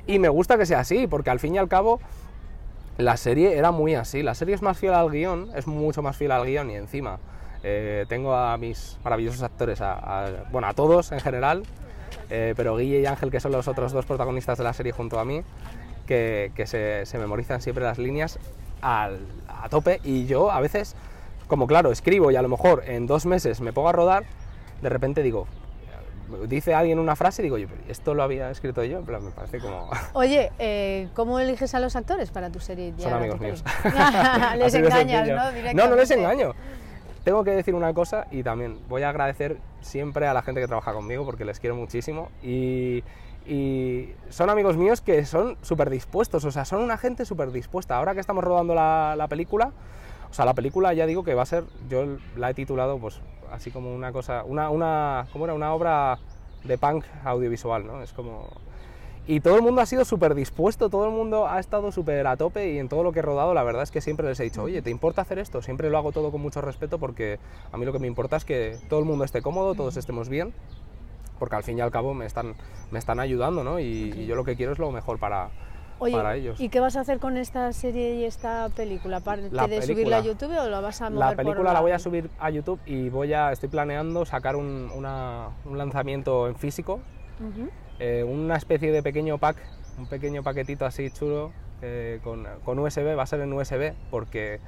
y 0.06 0.18
me 0.18 0.28
gusta 0.28 0.56
que 0.58 0.66
sea 0.66 0.80
así, 0.80 1.06
porque 1.06 1.30
al 1.30 1.40
fin 1.40 1.54
y 1.54 1.58
al 1.58 1.68
cabo 1.68 2.00
la 2.98 3.16
serie 3.16 3.56
era 3.56 3.70
muy 3.70 3.94
así, 3.94 4.22
la 4.22 4.34
serie 4.34 4.54
es 4.54 4.62
más 4.62 4.78
fiel 4.78 4.94
al 4.94 5.10
guion, 5.10 5.50
es 5.56 5.66
mucho 5.66 6.02
más 6.02 6.16
fiel 6.16 6.30
al 6.32 6.44
guion 6.44 6.70
y 6.70 6.76
encima 6.76 7.18
eh, 7.64 8.04
tengo 8.08 8.34
a 8.34 8.56
mis 8.58 8.98
maravillosos 9.04 9.42
actores, 9.42 9.80
a, 9.80 9.92
a- 9.94 10.44
bueno, 10.50 10.66
a 10.68 10.74
todos 10.74 11.12
en 11.12 11.20
general, 11.20 11.62
eh, 12.28 12.54
pero 12.56 12.76
Guille 12.76 13.00
y 13.00 13.06
Ángel, 13.06 13.30
que 13.30 13.40
son 13.40 13.52
los 13.52 13.68
otros 13.68 13.92
dos 13.92 14.04
protagonistas 14.04 14.58
de 14.58 14.64
la 14.64 14.72
serie 14.72 14.92
junto 14.92 15.18
a 15.20 15.24
mí, 15.24 15.42
que, 16.06 16.50
que 16.56 16.66
se, 16.66 17.06
se 17.06 17.18
memorizan 17.18 17.62
siempre 17.62 17.84
las 17.84 17.98
líneas 17.98 18.38
al- 18.80 19.20
a 19.62 19.68
tope 19.68 20.00
y 20.04 20.26
yo 20.26 20.50
a 20.50 20.60
veces, 20.60 20.96
como 21.46 21.66
claro, 21.66 21.92
escribo 21.92 22.30
y 22.30 22.36
a 22.36 22.42
lo 22.42 22.48
mejor 22.48 22.84
en 22.86 23.06
dos 23.06 23.26
meses 23.26 23.60
me 23.60 23.72
pongo 23.72 23.88
a 23.88 23.92
rodar, 23.92 24.24
de 24.82 24.88
repente 24.88 25.22
digo, 25.22 25.46
dice 26.48 26.74
alguien 26.74 26.98
una 26.98 27.16
frase 27.16 27.42
y 27.42 27.44
digo, 27.44 27.58
yo, 27.58 27.68
esto 27.88 28.14
lo 28.14 28.22
había 28.22 28.50
escrito 28.50 28.82
yo, 28.84 28.98
en 28.98 29.04
plan, 29.04 29.24
me 29.24 29.30
parece 29.30 29.58
como... 29.58 29.90
Oye, 30.14 30.50
eh, 30.58 31.08
¿cómo 31.14 31.38
eliges 31.38 31.74
a 31.74 31.80
los 31.80 31.96
actores 31.96 32.30
para 32.30 32.50
tu 32.50 32.60
serie? 32.60 32.92
ya, 32.96 33.04
Son 33.04 33.14
amigos 33.14 33.40
míos. 33.40 33.64
les 34.58 34.74
engañas. 34.74 35.28
¿no? 35.28 35.72
No, 35.74 35.88
no 35.88 35.96
les 35.96 36.10
engaño. 36.10 36.54
Tengo 37.24 37.44
que 37.44 37.52
decir 37.52 37.74
una 37.74 37.94
cosa 37.94 38.26
y 38.32 38.42
también 38.42 38.78
voy 38.88 39.02
a 39.02 39.10
agradecer 39.10 39.58
siempre 39.80 40.26
a 40.26 40.34
la 40.34 40.42
gente 40.42 40.60
que 40.60 40.66
trabaja 40.66 40.92
conmigo 40.92 41.24
porque 41.24 41.44
les 41.44 41.60
quiero 41.60 41.76
muchísimo 41.76 42.30
y, 42.42 43.04
y 43.46 44.10
son 44.30 44.50
amigos 44.50 44.76
míos 44.76 45.00
que 45.00 45.24
son 45.24 45.56
súper 45.62 45.90
dispuestos, 45.90 46.44
o 46.44 46.50
sea, 46.50 46.64
son 46.64 46.80
una 46.80 46.96
gente 46.96 47.24
súper 47.24 47.50
dispuesta. 47.50 47.96
Ahora 47.96 48.14
que 48.14 48.20
estamos 48.20 48.44
rodando 48.44 48.74
la, 48.74 49.14
la 49.16 49.28
película, 49.28 49.72
o 50.30 50.34
sea, 50.34 50.44
la 50.44 50.54
película 50.54 50.92
ya 50.94 51.06
digo 51.06 51.24
que 51.24 51.34
va 51.34 51.42
a 51.42 51.46
ser, 51.46 51.64
yo 51.90 52.16
la 52.36 52.50
he 52.50 52.54
titulado 52.54 52.98
pues 52.98 53.20
así 53.52 53.70
como 53.70 53.94
una 53.94 54.12
cosa, 54.12 54.44
una, 54.44 54.70
una, 54.70 55.26
¿cómo 55.32 55.44
era? 55.44 55.54
Una 55.54 55.74
obra 55.74 56.18
de 56.64 56.78
punk 56.78 57.04
audiovisual, 57.24 57.86
¿no? 57.86 58.02
Es 58.02 58.12
como... 58.12 58.48
Y 59.26 59.38
todo 59.38 59.54
el 59.54 59.62
mundo 59.62 59.80
ha 59.80 59.86
sido 59.86 60.04
súper 60.04 60.34
dispuesto, 60.34 60.88
todo 60.88 61.04
el 61.04 61.12
mundo 61.12 61.46
ha 61.46 61.60
estado 61.60 61.92
súper 61.92 62.26
a 62.26 62.36
tope 62.36 62.72
y 62.72 62.78
en 62.78 62.88
todo 62.88 63.04
lo 63.04 63.12
que 63.12 63.20
he 63.20 63.22
rodado 63.22 63.54
la 63.54 63.62
verdad 63.62 63.84
es 63.84 63.92
que 63.92 64.00
siempre 64.00 64.26
les 64.26 64.40
he 64.40 64.44
dicho, 64.44 64.64
oye, 64.64 64.82
¿te 64.82 64.90
importa 64.90 65.22
hacer 65.22 65.38
esto? 65.38 65.62
Siempre 65.62 65.90
lo 65.90 65.98
hago 65.98 66.10
todo 66.10 66.32
con 66.32 66.40
mucho 66.40 66.60
respeto 66.60 66.98
porque 66.98 67.38
a 67.70 67.76
mí 67.76 67.84
lo 67.84 67.92
que 67.92 68.00
me 68.00 68.08
importa 68.08 68.36
es 68.36 68.44
que 68.44 68.78
todo 68.88 68.98
el 68.98 69.06
mundo 69.06 69.24
esté 69.24 69.40
cómodo, 69.40 69.74
todos 69.74 69.96
estemos 69.96 70.28
bien, 70.28 70.52
porque 71.42 71.56
al 71.56 71.64
fin 71.64 71.76
y 71.76 71.80
al 71.80 71.90
cabo 71.90 72.14
me 72.14 72.24
están, 72.24 72.54
me 72.92 73.00
están 73.00 73.18
ayudando, 73.18 73.64
¿no? 73.64 73.80
Y, 73.80 74.12
y 74.16 74.26
yo 74.26 74.36
lo 74.36 74.44
que 74.44 74.54
quiero 74.54 74.70
es 74.70 74.78
lo 74.78 74.92
mejor 74.92 75.18
para, 75.18 75.48
Oye, 75.98 76.14
para 76.14 76.36
ellos. 76.36 76.60
¿y 76.60 76.68
qué 76.68 76.78
vas 76.78 76.94
a 76.94 77.00
hacer 77.00 77.18
con 77.18 77.36
esta 77.36 77.72
serie 77.72 78.14
y 78.14 78.24
esta 78.24 78.68
película? 78.68 79.16
¿Aparte 79.16 79.48
La 79.50 79.66
de 79.66 79.82
subirla 79.82 80.18
a. 80.18 80.20
YouTube 80.20 80.56
o 80.56 80.68
la 80.68 80.78
vas 80.80 81.02
a 81.02 81.10
mover 81.10 81.18
La 81.18 81.26
por 81.34 81.36
película 81.38 81.72
la 81.72 81.80
voy 81.80 81.90
a 81.90 81.98
subir 81.98 82.30
a 82.38 82.48
YouTube 82.50 82.78
y 82.86 83.08
voy 83.08 83.32
a, 83.32 83.50
estoy 83.50 83.68
planeando 83.70 84.24
sacar 84.24 84.54
un, 84.54 84.88
una- 84.94 85.48
un 85.64 85.76
lanzamiento 85.76 86.46
en 86.46 86.54
físico, 86.54 87.00
eh, 87.98 88.22
una 88.22 88.54
especie 88.54 88.92
de 88.92 89.02
pequeño 89.02 89.38
pack, 89.38 89.56
un 89.98 90.06
pequeño 90.06 90.44
paquetito 90.44 90.86
así 90.86 91.10
chulo 91.10 91.50
eh, 91.82 92.20
con, 92.22 92.46
con 92.64 92.78
USB, 92.78 93.18
va 93.18 93.24
a 93.24 93.26
ser 93.26 93.40
en 93.40 93.52
USB 93.52 93.94
porque 94.12 94.60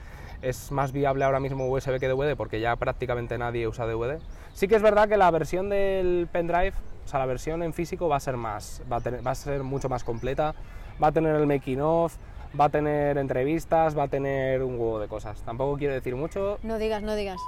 es 0.49 0.71
más 0.73 0.93
viable 0.93 1.25
ahora 1.25 1.41
mismo 1.41 1.69
USB 1.69 1.99
que 1.99 2.09
DVD 2.09 2.37
porque 2.37 2.61
ya 2.61 2.77
prácticamente 2.77 3.39
nadie 3.39 3.67
usa 3.69 3.87
DVD. 3.87 4.19
Sí 4.53 4.69
que 4.69 4.77
es 4.77 4.83
verdad 4.83 5.09
que 5.09 5.17
la 5.17 5.31
versión 5.31 5.69
del 5.71 6.29
pendrive, 6.31 6.73
o 7.05 7.09
sea, 7.09 7.19
la 7.21 7.27
versión 7.27 7.63
en 7.63 7.73
físico 7.73 8.09
va 8.09 8.17
a 8.17 8.21
ser 8.21 8.37
más, 8.37 8.83
va 8.91 8.97
a, 8.97 9.01
tener- 9.01 9.27
va 9.27 9.31
a 9.33 9.35
ser 9.35 9.63
mucho 9.63 9.89
más 9.89 10.05
completa, 10.05 10.55
va 11.03 11.09
a 11.09 11.13
tener 11.13 11.35
el 11.37 11.47
making 11.47 11.81
of, 11.81 12.17
va 12.59 12.67
a 12.67 12.69
tener 12.69 13.19
entrevistas, 13.19 13.97
va 13.99 14.05
a 14.05 14.09
tener 14.09 14.63
un 14.63 14.75
huevo 14.79 15.01
de 15.01 15.09
cosas. 15.09 15.43
Tampoco 15.43 15.77
quiero 15.77 15.95
decir 15.95 16.15
mucho, 16.17 16.59
No 16.63 16.79
digas, 16.79 17.03
no 17.03 17.15
digas. 17.15 17.41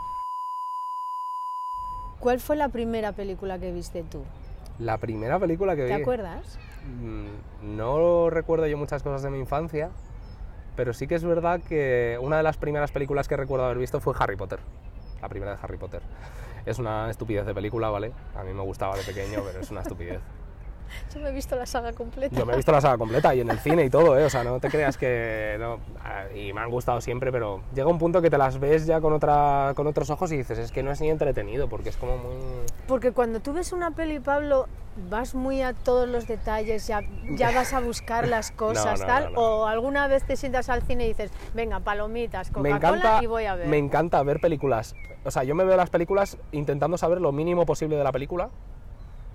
¿Cuál 2.18 2.40
fue 2.40 2.56
la 2.56 2.68
primera 2.70 3.12
película 3.12 3.58
que 3.58 3.72
viste 3.72 4.02
tú? 4.02 4.22
la 4.78 4.98
primera 4.98 5.38
película 5.38 5.74
que 5.74 5.84
vi... 5.84 5.88
¿Te 5.88 5.94
acuerdas? 5.94 6.58
Mm, 7.00 7.76
No 7.76 8.28
recuerdo 8.28 8.66
yo 8.66 8.76
muchas 8.76 9.02
cosas 9.02 9.22
de 9.22 9.30
mi 9.30 9.38
infancia, 9.38 9.88
pero 10.76 10.92
sí 10.92 11.06
que 11.06 11.14
es 11.14 11.24
verdad 11.24 11.60
que 11.66 12.18
una 12.20 12.36
de 12.36 12.42
las 12.42 12.56
primeras 12.58 12.92
películas 12.92 13.26
que 13.26 13.36
recuerdo 13.36 13.64
haber 13.64 13.78
visto 13.78 14.00
fue 14.00 14.14
Harry 14.18 14.36
Potter. 14.36 14.60
La 15.20 15.28
primera 15.28 15.52
de 15.52 15.58
Harry 15.62 15.78
Potter. 15.78 16.02
Es 16.66 16.78
una 16.78 17.10
estupidez 17.10 17.46
de 17.46 17.54
película, 17.54 17.88
¿vale? 17.88 18.12
A 18.36 18.44
mí 18.44 18.52
me 18.52 18.62
gustaba 18.62 18.96
de 18.96 19.02
pequeño, 19.02 19.40
pero 19.44 19.60
es 19.60 19.70
una 19.70 19.80
estupidez. 19.80 20.20
Yo 21.14 21.20
me 21.20 21.30
he 21.30 21.32
visto 21.32 21.56
la 21.56 21.66
saga 21.66 21.92
completa. 21.92 22.36
Yo 22.36 22.46
me 22.46 22.52
he 22.52 22.56
visto 22.56 22.72
la 22.72 22.80
saga 22.80 22.98
completa 22.98 23.34
y 23.34 23.40
en 23.40 23.50
el 23.50 23.58
cine 23.58 23.84
y 23.84 23.90
todo, 23.90 24.18
¿eh? 24.18 24.24
O 24.24 24.30
sea, 24.30 24.44
no 24.44 24.60
te 24.60 24.68
creas 24.68 24.96
que... 24.96 25.56
No, 25.58 25.78
y 26.34 26.52
me 26.52 26.60
han 26.60 26.70
gustado 26.70 27.00
siempre, 27.00 27.32
pero 27.32 27.62
llega 27.74 27.88
un 27.88 27.98
punto 27.98 28.22
que 28.22 28.30
te 28.30 28.38
las 28.38 28.58
ves 28.58 28.86
ya 28.86 29.00
con, 29.00 29.12
otra, 29.12 29.72
con 29.74 29.86
otros 29.86 30.10
ojos 30.10 30.32
y 30.32 30.36
dices, 30.36 30.58
es 30.58 30.72
que 30.72 30.82
no 30.82 30.90
es 30.90 31.00
ni 31.00 31.10
entretenido, 31.10 31.68
porque 31.68 31.90
es 31.90 31.96
como 31.96 32.16
muy... 32.18 32.36
Porque 32.86 33.12
cuando 33.12 33.40
tú 33.40 33.52
ves 33.52 33.72
una 33.72 33.90
peli, 33.90 34.20
Pablo, 34.20 34.66
vas 35.10 35.34
muy 35.34 35.62
a 35.62 35.72
todos 35.72 36.08
los 36.08 36.26
detalles, 36.26 36.86
ya, 36.86 37.00
ya 37.30 37.50
vas 37.52 37.72
a 37.72 37.80
buscar 37.80 38.28
las 38.28 38.50
cosas, 38.52 39.00
no, 39.00 39.06
tal, 39.06 39.24
no, 39.24 39.30
no. 39.30 39.40
o 39.40 39.66
alguna 39.66 40.08
vez 40.08 40.24
te 40.24 40.36
sientas 40.36 40.68
al 40.68 40.82
cine 40.82 41.04
y 41.04 41.08
dices, 41.08 41.30
venga, 41.54 41.80
palomitas, 41.80 42.50
Coca-Cola 42.50 43.20
y 43.22 43.26
voy 43.26 43.44
a 43.44 43.54
ver. 43.54 43.68
me 43.68 43.78
encanta 43.78 44.22
ver 44.22 44.40
películas. 44.40 44.94
O 45.24 45.30
sea, 45.30 45.42
yo 45.42 45.54
me 45.54 45.64
veo 45.64 45.76
las 45.76 45.90
películas 45.90 46.38
intentando 46.52 46.96
saber 46.96 47.20
lo 47.20 47.32
mínimo 47.32 47.66
posible 47.66 47.96
de 47.96 48.04
la 48.04 48.12
película. 48.12 48.48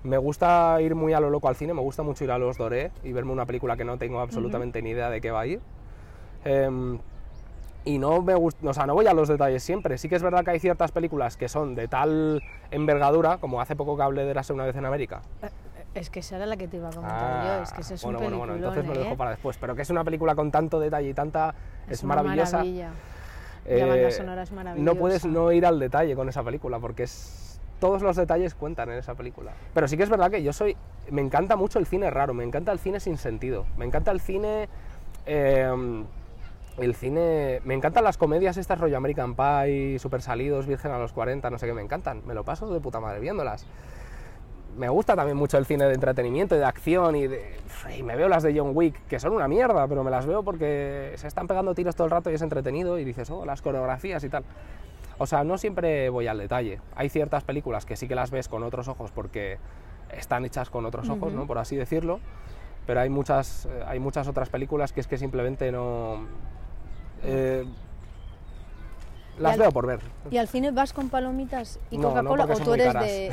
Me 0.04 0.18
gusta 0.18 0.78
ir 0.80 0.94
muy 0.96 1.12
a 1.12 1.20
lo 1.20 1.30
loco 1.30 1.48
al 1.48 1.54
cine, 1.56 1.74
me 1.74 1.80
gusta 1.80 2.02
mucho 2.02 2.24
ir 2.24 2.30
a 2.32 2.38
los 2.38 2.58
Doré 2.58 2.90
y 3.04 3.12
verme 3.12 3.32
una 3.32 3.46
película 3.46 3.76
que 3.76 3.84
no 3.84 3.98
tengo 3.98 4.20
absolutamente 4.20 4.82
ni 4.82 4.90
idea 4.90 5.10
de 5.10 5.20
qué 5.20 5.30
va 5.30 5.42
a 5.42 5.46
ir. 5.46 5.60
Em, 6.44 6.98
y 7.84 7.98
no 7.98 8.20
me 8.22 8.34
gusta, 8.34 8.68
o 8.68 8.74
sea, 8.74 8.86
no 8.86 8.94
voy 8.94 9.06
a 9.06 9.12
los 9.14 9.28
detalles 9.28 9.62
siempre. 9.62 9.98
Sí 9.98 10.08
que 10.08 10.16
es 10.16 10.22
verdad 10.22 10.44
que 10.44 10.50
hay 10.50 10.58
ciertas 10.60 10.90
películas 10.90 11.36
que 11.36 11.48
son 11.48 11.74
de 11.76 11.86
tal 11.86 12.42
envergadura, 12.72 13.38
como 13.38 13.60
hace 13.60 13.76
poco 13.76 13.96
que 13.96 14.02
hablé 14.02 14.24
de 14.24 14.30
Érase 14.30 14.52
una 14.52 14.64
vez 14.64 14.74
en 14.74 14.86
América. 14.86 15.22
Es 15.94 16.08
que 16.10 16.20
esa 16.20 16.36
era 16.36 16.46
la 16.46 16.56
que 16.56 16.66
te 16.68 16.78
iba 16.78 16.88
a 16.88 16.92
comentar 16.92 17.18
Ah, 17.20 17.54
yo, 17.58 17.62
es 17.64 17.72
que 17.72 17.80
ese 17.82 17.94
es 17.94 18.02
bueno, 18.02 18.18
un 18.18 18.24
bueno, 18.24 18.38
bueno, 18.38 18.54
entonces 18.54 18.84
me 18.86 18.94
lo 18.94 19.00
dejo 19.00 19.12
¿eh? 19.12 19.16
para 19.16 19.30
después. 19.30 19.56
Pero 19.58 19.76
que 19.76 19.82
es 19.82 19.90
una 19.90 20.02
película 20.04 20.34
con 20.34 20.50
tanto 20.50 20.80
detalle 20.80 21.10
y 21.10 21.14
tanta. 21.14 21.54
Es, 21.88 22.02
maravillosa. 22.02 22.58
maravilla. 22.58 22.90
La 23.68 23.86
banda 23.86 24.08
Eh, 24.08 24.10
sonora 24.10 24.42
es 24.42 24.50
No 24.50 24.56
maravillosa. 24.56 24.98
puedes 24.98 25.24
no 25.26 25.52
ir 25.52 25.66
al 25.66 25.78
detalle 25.78 26.16
con 26.16 26.28
esa 26.28 26.42
película 26.42 26.78
porque 26.80 27.02
es 27.04 27.51
todos 27.82 28.00
los 28.00 28.14
detalles 28.14 28.54
cuentan 28.54 28.92
en 28.92 28.98
esa 28.98 29.16
película. 29.16 29.50
Pero 29.74 29.88
sí 29.88 29.96
que 29.96 30.04
es 30.04 30.08
verdad 30.08 30.30
que 30.30 30.40
yo 30.44 30.52
soy 30.52 30.76
me 31.10 31.20
encanta 31.20 31.56
mucho 31.56 31.80
el 31.80 31.86
cine 31.86 32.10
raro, 32.10 32.32
me 32.32 32.44
encanta 32.44 32.70
el 32.70 32.78
cine 32.78 33.00
sin 33.00 33.18
sentido, 33.18 33.66
me 33.76 33.84
encanta 33.84 34.12
el 34.12 34.20
cine 34.20 34.68
eh, 35.26 36.04
el 36.78 36.94
cine 36.94 37.60
me 37.64 37.74
encantan 37.74 38.04
las 38.04 38.16
comedias 38.18 38.56
estas 38.56 38.78
rollo 38.78 38.96
American 38.96 39.34
Pie, 39.34 39.98
Super 39.98 40.22
Salidos, 40.22 40.68
Virgen 40.68 40.92
a 40.92 40.98
los 40.98 41.12
40, 41.12 41.50
no 41.50 41.58
sé 41.58 41.66
qué, 41.66 41.74
me 41.74 41.82
encantan, 41.82 42.22
me 42.24 42.34
lo 42.34 42.44
paso 42.44 42.72
de 42.72 42.78
puta 42.78 43.00
madre 43.00 43.18
viéndolas. 43.18 43.66
Me 44.76 44.88
gusta 44.88 45.16
también 45.16 45.36
mucho 45.36 45.58
el 45.58 45.66
cine 45.66 45.84
de 45.86 45.94
entretenimiento 45.94 46.54
y 46.54 46.58
de 46.58 46.64
acción 46.64 47.16
y, 47.16 47.26
de, 47.26 47.56
y 47.98 48.04
me 48.04 48.14
veo 48.14 48.28
las 48.28 48.44
de 48.44 48.56
John 48.56 48.70
Wick, 48.74 49.08
que 49.08 49.18
son 49.18 49.32
una 49.32 49.48
mierda, 49.48 49.88
pero 49.88 50.04
me 50.04 50.10
las 50.12 50.24
veo 50.24 50.44
porque 50.44 51.14
se 51.16 51.26
están 51.26 51.48
pegando 51.48 51.74
tiros 51.74 51.96
todo 51.96 52.04
el 52.04 52.12
rato 52.12 52.30
y 52.30 52.34
es 52.34 52.42
entretenido 52.42 52.96
y 53.00 53.04
dices, 53.04 53.28
oh, 53.28 53.44
las 53.44 53.60
coreografías 53.60 54.22
y 54.22 54.28
tal. 54.28 54.44
O 55.18 55.26
sea, 55.26 55.44
no 55.44 55.58
siempre 55.58 56.08
voy 56.08 56.26
al 56.26 56.38
detalle. 56.38 56.80
Hay 56.96 57.08
ciertas 57.08 57.44
películas 57.44 57.84
que 57.86 57.96
sí 57.96 58.08
que 58.08 58.14
las 58.14 58.30
ves 58.30 58.48
con 58.48 58.62
otros 58.62 58.88
ojos 58.88 59.10
porque 59.12 59.58
están 60.12 60.44
hechas 60.44 60.70
con 60.70 60.84
otros 60.86 61.08
ojos, 61.08 61.28
Ujú. 61.28 61.36
¿no? 61.36 61.46
Por 61.46 61.58
así 61.58 61.76
decirlo. 61.76 62.20
Pero 62.86 63.00
hay 63.00 63.08
muchas, 63.10 63.66
eh, 63.66 63.84
hay 63.86 64.00
muchas 64.00 64.26
otras 64.28 64.48
películas 64.48 64.92
que 64.92 65.00
es 65.00 65.06
que 65.06 65.16
simplemente 65.16 65.70
no... 65.70 66.26
eh, 67.22 67.64
las 69.38 69.52
al- 69.54 69.60
veo 69.60 69.70
por 69.72 69.86
ver. 69.86 70.00
¿Y 70.30 70.36
al 70.36 70.46
cine 70.48 70.72
vas 70.72 70.92
con 70.92 71.08
palomitas 71.08 71.78
y 71.90 71.96
No, 71.96 72.08
no, 72.08 72.14
Coca-Cola 72.30 72.46
porque 72.46 72.62
o 72.62 72.64
tú 72.64 72.74
eres 72.74 72.92
de 72.92 73.32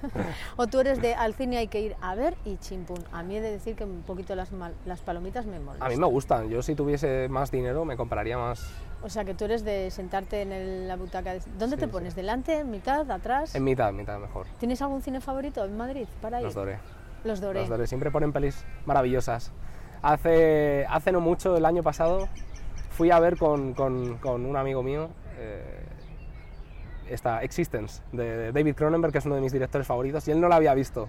o 0.56 0.66
tú 0.68 0.80
eres 0.80 1.02
de 1.02 1.14
al 1.14 1.34
cine 1.34 1.56
hay 1.58 1.66
que 1.66 1.80
ir 1.80 1.96
a 2.00 2.14
ver 2.14 2.36
y 2.44 2.58
chimpún? 2.58 3.02
A 3.12 3.22
mí 3.22 3.36
he 3.36 3.40
de 3.40 3.50
decir 3.50 3.74
que 3.74 3.84
un 3.84 4.02
poquito 4.02 4.36
las, 4.36 4.52
mal- 4.52 4.74
las 4.86 5.00
palomitas 5.00 5.46
me 5.46 5.58
molestan. 5.58 5.86
A 5.86 5.90
mí 5.90 5.96
me 5.98 6.06
gustan. 6.06 6.48
Yo 6.48 6.62
si 6.62 6.74
tuviese 6.76 7.28
más 7.28 7.50
dinero 7.50 7.84
me 7.84 7.96
compraría 7.96 8.38
más 8.38 8.70
O 9.04 9.08
sea, 9.08 9.24
que 9.24 9.34
tú 9.34 9.44
eres 9.46 9.64
de 9.64 9.90
sentarte 9.90 10.42
en 10.42 10.52
el- 10.52 10.88
la 10.88 10.96
butaca. 10.96 11.32
de- 11.34 11.40
¿Dónde 11.58 11.76
Sí, 11.76 11.80
te 11.80 11.86
sí. 11.86 11.92
pones? 11.92 12.14
¿Delante, 12.14 12.60
en 12.60 12.70
mitad, 12.70 13.10
atrás? 13.10 13.54
en 13.54 13.64
mitad, 13.64 13.88
en 13.88 13.96
mitad 13.96 14.18
mejor. 14.18 14.46
¿Tienes 14.58 14.80
algún 14.82 15.02
cine 15.02 15.20
favorito 15.20 15.64
en 15.64 15.76
Madrid 15.76 16.06
para 16.20 16.38
ir? 16.38 16.44
Los 16.44 16.54
doré. 16.54 16.78
Los 17.24 17.40
Doré. 17.40 17.60
Los 17.60 17.68
Doré. 17.68 17.86
Siempre 17.86 18.10
ponen 18.10 18.32
pelis 18.32 18.64
maravillosas. 18.84 19.52
Hace, 20.02 20.84
hace 20.90 21.12
no 21.12 21.20
mucho, 21.20 21.56
el 21.56 21.64
año 21.64 21.82
pasado, 21.84 22.28
fui 22.90 23.10
a 23.12 23.20
ver 23.20 23.36
con, 23.36 23.74
con- 23.74 24.18
con 24.18 24.44
un 24.44 24.56
amigo 24.56 24.82
mío 24.82 25.08
eh, 25.38 25.62
esta 27.08 27.42
Existence 27.42 28.02
de 28.12 28.52
David 28.52 28.74
Cronenberg, 28.74 29.12
que 29.12 29.18
es 29.18 29.26
uno 29.26 29.34
de 29.36 29.40
mis 29.40 29.52
directores 29.52 29.86
favoritos, 29.86 30.26
y 30.28 30.30
él 30.32 30.40
no 30.40 30.48
la 30.48 30.56
había 30.56 30.74
visto. 30.74 31.08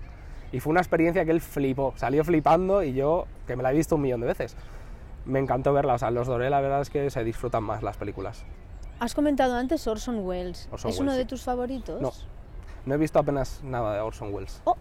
Y 0.51 0.59
fue 0.59 0.71
una 0.71 0.81
experiencia 0.81 1.25
que 1.25 1.31
él 1.31 1.41
flipó, 1.41 1.93
salió 1.95 2.23
flipando 2.23 2.83
y 2.83 2.93
yo, 2.93 3.25
que 3.47 3.55
me 3.55 3.63
la 3.63 3.71
he 3.71 3.75
visto 3.75 3.95
un 3.95 4.01
millón 4.01 4.21
de 4.21 4.27
veces. 4.27 4.55
Me 5.25 5.39
encantó 5.39 5.73
verla, 5.73 5.93
o 5.93 5.97
sea, 5.97 6.11
los 6.11 6.27
Doré 6.27 6.49
la 6.49 6.59
verdad 6.61 6.81
es 6.81 6.89
que 6.89 7.09
se 7.09 7.23
disfrutan 7.23 7.63
más 7.63 7.81
las 7.81 7.97
películas. 7.97 8.43
Has 8.99 9.13
comentado 9.13 9.55
antes 9.55 9.87
Orson 9.87 10.25
Welles. 10.25 10.67
Orson 10.71 10.91
¿Es 10.91 10.99
uno 10.99 11.11
Welles, 11.11 11.17
de 11.17 11.23
sí. 11.23 11.29
tus 11.29 11.43
favoritos? 11.43 12.01
No. 12.01 12.11
No 12.85 12.95
he 12.95 12.97
visto 12.97 13.19
apenas 13.19 13.61
nada 13.63 13.93
de 13.95 14.01
Orson 14.01 14.33
Welles. 14.33 14.61
Oh. 14.65 14.75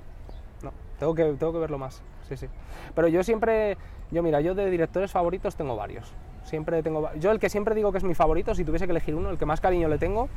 No, 0.62 0.72
tengo 0.98 1.14
que, 1.14 1.24
tengo 1.34 1.52
que 1.52 1.58
verlo 1.58 1.78
más. 1.78 2.02
Sí, 2.28 2.36
sí. 2.36 2.46
Pero 2.94 3.08
yo 3.08 3.22
siempre, 3.22 3.76
yo 4.10 4.22
mira, 4.22 4.40
yo 4.40 4.54
de 4.54 4.68
directores 4.70 5.12
favoritos 5.12 5.54
tengo 5.54 5.76
varios. 5.76 6.12
Siempre 6.44 6.82
tengo, 6.82 7.12
yo 7.14 7.30
el 7.30 7.38
que 7.38 7.48
siempre 7.48 7.74
digo 7.74 7.92
que 7.92 7.98
es 7.98 8.04
mi 8.04 8.14
favorito, 8.14 8.54
si 8.54 8.64
tuviese 8.64 8.86
que 8.86 8.90
elegir 8.90 9.14
uno, 9.14 9.30
el 9.30 9.38
que 9.38 9.46
más 9.46 9.60
cariño 9.60 9.88
le 9.88 9.98
tengo 9.98 10.28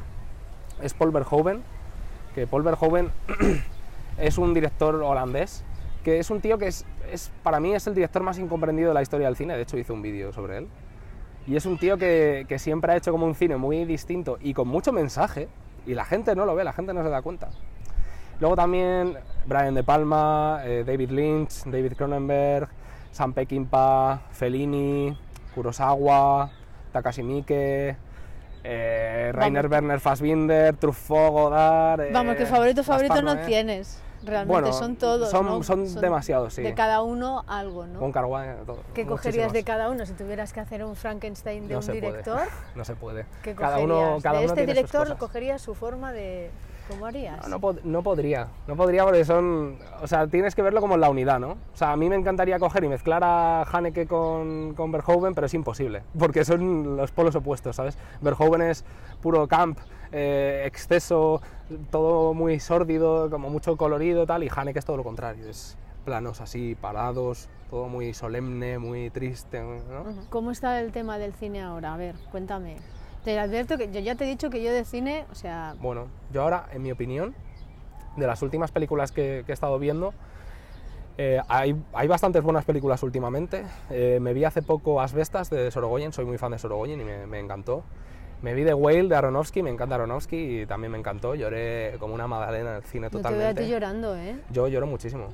es 0.81 0.93
Paul 0.93 1.11
Verhoeven, 1.11 1.63
que 2.35 2.47
Paul 2.47 2.63
Verhoeven 2.63 3.11
es 4.17 4.37
un 4.37 4.53
director 4.53 4.95
holandés, 4.95 5.63
que 6.03 6.19
es 6.19 6.29
un 6.29 6.41
tío 6.41 6.57
que 6.57 6.67
es, 6.67 6.85
es, 7.15 7.31
para 7.41 7.59
mí 7.59 7.73
es 7.73 7.87
el 7.87 7.95
director 7.95 8.21
más 8.21 8.37
incomprendido 8.37 8.89
de 8.89 8.93
la 8.93 9.01
historia 9.01 9.25
del 9.25 9.35
cine, 9.35 9.55
de 9.55 9.63
hecho 9.63 9.77
hice 9.77 9.91
un 9.91 10.03
vídeo 10.03 10.31
sobre 10.31 10.59
él. 10.59 10.67
Y 11.47 11.55
es 11.55 11.65
un 11.65 11.77
tío 11.77 11.97
que, 11.97 12.45
que 12.47 12.59
siempre 12.59 12.93
ha 12.93 12.95
hecho 12.95 13.11
como 13.11 13.25
un 13.25 13.35
cine 13.35 13.57
muy 13.57 13.85
distinto 13.85 14.37
y 14.41 14.53
con 14.53 14.67
mucho 14.67 14.91
mensaje, 14.91 15.47
y 15.85 15.93
la 15.93 16.05
gente 16.05 16.35
no 16.35 16.45
lo 16.45 16.55
ve, 16.55 16.63
la 16.63 16.73
gente 16.73 16.93
no 16.93 17.03
se 17.03 17.09
da 17.09 17.21
cuenta. 17.21 17.49
Luego 18.39 18.55
también 18.55 19.17
Brian 19.45 19.73
De 19.73 19.83
Palma, 19.83 20.61
eh, 20.63 20.83
David 20.85 21.11
Lynch, 21.11 21.63
David 21.65 21.93
Cronenberg, 21.93 22.67
Sam 23.11 23.33
Peckinpah, 23.33 24.23
Fellini, 24.31 25.17
Kurosawa, 25.53 26.49
Takashi 26.91 27.23
Miike, 27.23 27.95
eh, 28.63 29.31
Rainer. 29.33 29.69
Werner 29.69 29.99
Fassbinder, 29.99 30.75
Truffaut, 30.75 31.31
Godard... 31.31 32.01
eh, 32.01 32.09
Vamos, 32.11 32.35
que 32.35 32.45
favorito, 32.45 32.83
favorito 32.83 33.13
Gaspar 33.13 33.35
no 33.35 33.35
Noé, 33.35 33.45
tienes. 33.45 34.01
Realmente 34.25 34.61
Bueno, 34.61 34.73
son 34.73 34.95
todos. 34.95 35.29
son- 35.29 35.45
¿no? 35.45 35.63
son 35.63 36.01
demasiados, 36.01 36.53
sí. 36.53 36.63
De 36.63 36.73
cada 36.73 37.01
uno 37.03 37.43
algo, 37.47 37.85
¿no? 37.85 37.99
Wong 37.99 38.11
Kar-wai, 38.11 38.55
todo, 38.65 38.79
¿Qué 38.93 39.05
cogerías 39.05 39.53
de 39.53 39.63
cada 39.63 39.89
uno 39.89 40.05
si 40.05 40.13
tuvieras 40.13 40.51
que 40.51 40.59
hacer 40.59 40.83
un 40.83 40.95
Frankenstein 40.95 41.67
de 41.67 41.73
No 41.75 41.79
un 41.79 41.85
puede, 41.85 42.01
director? 42.01 42.39
No 42.75 42.83
se 42.85 42.95
puede. 42.95 43.25
¿Qué 43.43 43.53
Cada 43.53 43.79
uno, 43.79 44.17
cada 44.21 44.39
de 44.39 44.45
uno 44.45 44.53
este 44.53 44.65
director 44.65 45.03
cosas. 45.03 45.17
cogerías 45.17 45.61
su 45.61 45.75
forma 45.75 46.11
de... 46.11 46.49
¿Cómo 46.87 47.07
harías? 47.07 47.41
No, 47.41 47.49
no, 47.49 47.59
pod- 47.59 47.81
no 47.83 48.03
podría, 48.03 48.47
no 48.67 48.75
podría 48.75 49.03
porque 49.05 49.25
son, 49.25 49.79
o 50.03 50.07
sea, 50.07 50.27
tienes 50.27 50.53
que 50.53 50.61
verlo 50.61 50.81
como 50.81 50.93
en 50.93 51.01
la 51.01 51.09
unidad, 51.09 51.39
¿no? 51.39 51.53
O 51.53 51.57
sea, 51.73 51.91
a 51.91 51.97
mí 51.97 52.07
me 52.09 52.15
encantaría 52.15 52.59
coger 52.59 52.83
y 52.83 52.89
mezclar 52.89 53.23
a 53.23 53.63
Haneke 53.63 54.05
con, 54.05 54.75
con 54.75 54.91
Verhoeven, 54.91 55.33
pero 55.33 55.47
es 55.47 55.53
imposible, 55.55 56.03
porque 56.19 56.45
son 56.45 56.95
los 56.95 57.09
polos 57.11 57.35
opuestos, 57.35 57.75
¿sabes? 57.75 57.97
Verhoeven 58.21 58.61
es 58.61 58.85
puro 59.19 59.47
camp, 59.47 59.79
eh, 60.11 60.63
exceso, 60.65 61.41
todo 61.91 62.33
muy 62.33 62.59
sórdido, 62.59 63.29
como 63.29 63.49
mucho 63.49 63.77
colorido 63.77 64.25
tal, 64.25 64.43
y 64.43 64.49
Haneke 64.53 64.79
es 64.79 64.85
todo 64.85 64.97
lo 64.97 65.03
contrario, 65.03 65.49
es 65.49 65.77
planos 66.05 66.41
así, 66.41 66.75
parados, 66.75 67.49
todo 67.69 67.87
muy 67.87 68.13
solemne, 68.13 68.77
muy 68.77 69.09
triste, 69.09 69.61
¿no? 69.61 70.05
¿Cómo 70.29 70.51
está 70.51 70.79
el 70.79 70.91
tema 70.91 71.17
del 71.17 71.33
cine 71.33 71.61
ahora? 71.61 71.93
A 71.93 71.97
ver, 71.97 72.15
cuéntame. 72.31 72.77
Te 73.23 73.39
advierto 73.39 73.77
que 73.77 73.91
yo 73.91 73.99
ya 73.99 74.15
te 74.15 74.25
he 74.25 74.27
dicho 74.27 74.51
que 74.51 74.61
yo 74.61 74.71
de 74.71 74.85
cine, 74.85 75.25
o 75.31 75.35
sea, 75.35 75.75
Bueno, 75.81 76.07
yo 76.31 76.43
ahora, 76.43 76.67
en 76.71 76.83
mi 76.83 76.91
opinión, 76.91 77.33
de 78.15 78.27
las 78.27 78.41
últimas 78.43 78.71
películas 78.71 79.11
que, 79.11 79.43
que 79.45 79.51
he 79.51 79.53
estado 79.53 79.79
viendo, 79.79 80.13
eh, 81.17 81.39
hay, 81.47 81.75
hay 81.93 82.07
bastantes 82.07 82.43
buenas 82.43 82.65
películas 82.65 83.01
últimamente. 83.03 83.63
Eh, 83.89 84.19
me 84.21 84.33
vi 84.33 84.43
hace 84.43 84.61
poco 84.61 85.01
Asbestas 85.01 85.49
de 85.49 85.71
Sorogoyen, 85.71 86.11
soy 86.11 86.25
muy 86.25 86.37
fan 86.37 86.51
de 86.51 86.59
Sorogoyen 86.59 86.99
y 87.01 87.03
me, 87.03 87.25
me 87.25 87.39
encantó. 87.39 87.83
Me 88.45 88.53
vi 88.53 88.63
The 88.63 88.75
Whale 88.75 89.07
de 89.09 89.15
Aronofsky, 89.15 89.63
me 89.63 89.71
encanta 89.71 89.95
Aronofsky 89.95 90.61
y 90.61 90.65
también 90.67 90.91
me 90.91 90.99
encantó. 90.99 91.33
Lloré 91.33 91.95
como 91.99 92.13
una 92.13 92.27
magdalena 92.27 92.69
en 92.69 92.75
el 92.75 92.83
cine 92.83 93.07
no 93.07 93.09
te 93.09 93.15
veo 93.17 93.21
a 93.27 93.31
totalmente. 93.31 93.63
ti 93.63 93.69
llorando, 93.71 94.15
¿eh? 94.15 94.35
Yo 94.51 94.67
lloro 94.67 94.85
muchísimo. 94.85 95.29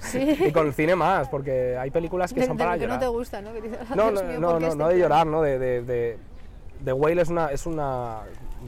Sí. 0.00 0.36
y 0.48 0.52
con 0.52 0.66
el 0.66 0.74
cine 0.74 0.94
más, 0.94 1.30
porque 1.30 1.78
hay 1.78 1.90
películas 1.90 2.30
que 2.34 2.40
de, 2.40 2.46
son 2.48 2.58
de 2.58 2.62
para 2.64 2.74
lo 2.76 2.80
que 2.80 2.84
llorar. 2.84 2.98
no 3.00 3.06
te 3.06 3.08
gusta, 3.08 3.40
¿no? 3.40 3.54
Que 3.54 3.70
"Ah, 3.88 3.94
No, 3.96 4.10
no, 4.10 4.22
mío, 4.22 4.38
no, 4.38 4.48
¿por 4.50 4.58
qué 4.58 4.60
no, 4.60 4.66
este 4.66 4.76
no 4.78 4.88
de 4.88 4.94
plan?". 4.94 4.98
llorar, 5.00 5.26
¿no? 5.26 5.40
De, 5.40 5.58
de, 5.58 5.82
de, 5.82 6.18
The 6.84 6.92
Whale 6.92 7.22
es 7.22 7.30
una, 7.30 7.46
es 7.50 7.64
una... 7.64 8.18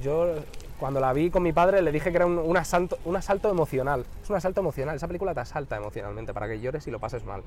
Yo 0.00 0.32
cuando 0.80 0.98
la 0.98 1.12
vi 1.12 1.28
con 1.28 1.42
mi 1.42 1.52
padre 1.52 1.82
le 1.82 1.92
dije 1.92 2.10
que 2.10 2.16
era 2.16 2.24
un, 2.24 2.38
un 2.38 2.56
asalto, 2.56 2.96
un 3.04 3.16
asalto 3.16 3.50
emocional. 3.50 4.06
Es 4.22 4.30
un 4.30 4.36
asalto 4.36 4.62
emocional. 4.62 4.96
Esa 4.96 5.08
película 5.08 5.34
te 5.34 5.40
asalta 5.40 5.76
emocionalmente 5.76 6.32
para 6.32 6.48
que 6.48 6.58
llores 6.58 6.86
y 6.86 6.90
lo 6.90 6.98
pases 6.98 7.22
mal. 7.26 7.42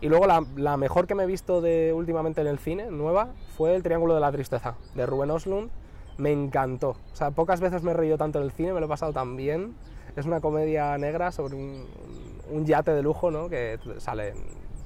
Y 0.00 0.08
luego 0.08 0.26
la, 0.26 0.44
la 0.56 0.76
mejor 0.76 1.06
que 1.06 1.14
me 1.14 1.22
he 1.24 1.26
visto 1.26 1.60
de 1.60 1.92
últimamente 1.92 2.40
en 2.40 2.46
el 2.46 2.58
cine, 2.58 2.90
nueva, 2.90 3.28
fue 3.56 3.74
El 3.74 3.82
Triángulo 3.82 4.14
de 4.14 4.20
la 4.20 4.30
Tristeza, 4.32 4.74
de 4.94 5.06
Ruben 5.06 5.30
Oslund. 5.30 5.70
Me 6.18 6.32
encantó. 6.32 6.90
O 6.90 7.16
sea, 7.16 7.30
pocas 7.30 7.60
veces 7.60 7.82
me 7.82 7.90
he 7.90 7.94
reído 7.94 8.16
tanto 8.16 8.38
en 8.38 8.44
el 8.44 8.52
cine, 8.52 8.72
me 8.72 8.80
lo 8.80 8.86
he 8.86 8.88
pasado 8.88 9.12
tan 9.12 9.36
bien. 9.36 9.74
Es 10.16 10.24
una 10.26 10.40
comedia 10.40 10.96
negra 10.96 11.30
sobre 11.32 11.54
un, 11.56 11.84
un 12.50 12.64
yate 12.66 12.92
de 12.92 13.02
lujo, 13.02 13.30
¿no? 13.30 13.48
Que 13.50 13.78
salen 13.98 14.34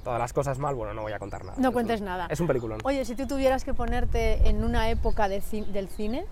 todas 0.03 0.19
las 0.19 0.33
cosas 0.33 0.59
mal. 0.59 0.75
Bueno, 0.75 0.93
no 0.93 1.03
voy 1.03 1.13
a 1.13 1.19
contar 1.19 1.45
nada. 1.45 1.57
No 1.57 1.69
Es 1.69 1.73
cuentes 1.73 2.01
un- 2.01 2.05
nada. 2.07 2.27
Es 2.29 2.39
un 2.41 2.47
peliculón. 2.47 2.79
Oye, 2.83 3.05
si 3.05 3.15
tú 3.15 3.27
tuvieras 3.27 3.63
que 3.63 3.73
ponerte 3.73 4.47
en 4.49 4.63
una 4.63 4.89
época 4.89 5.29
de 5.29 5.41
ci- 5.41 5.65
del 5.67 5.87
cine, 5.87 6.25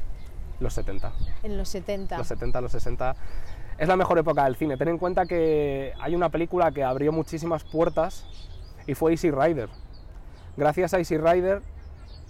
Los 0.60 0.74
70. 0.74 1.14
en 1.44 1.58
los 1.58 1.70
70, 1.70 2.18
Los 2.18 2.28
70, 2.28 2.60
los 2.60 2.72
60. 2.74 3.16
es 3.78 3.88
la 3.88 3.96
mejor 3.96 4.18
época 4.18 4.44
del 4.44 4.58
cine. 4.58 4.76
Ten 4.76 4.90
en 4.90 4.98
cuenta 4.98 5.26
que 5.26 5.94
hay 6.02 6.14
una 6.14 6.28
película 6.28 6.72
que 6.74 6.84
abrió 6.84 7.14
muchísimas 7.14 7.64
puertas 7.64 8.26
y 8.90 8.96
fue 8.96 9.12
Easy 9.12 9.30
Rider. 9.30 9.70
Gracias 10.58 10.94
a 10.94 10.98
Easy 10.98 11.18
Rider 11.18 11.62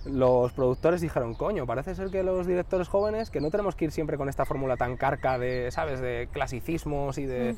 los 0.06 0.54
productores 0.54 1.02
dijeron, 1.02 1.36
coño, 1.36 1.66
parece 1.66 1.94
ser 1.94 2.10
que 2.10 2.24
los 2.24 2.48
directores 2.48 2.88
jóvenes, 2.88 3.30
que 3.30 3.42
no 3.42 3.52
tenemos 3.52 3.76
que 3.76 3.86
ir 3.86 3.92
siempre 3.92 4.18
con 4.18 4.30
esta 4.30 4.46
fórmula 4.46 4.78
tan 4.78 4.96
carca 4.96 5.38
de, 5.38 5.72
¿sabes?, 5.72 6.00
de 6.00 6.30
clasicismos 6.32 7.18
y 7.18 7.26
de... 7.26 7.56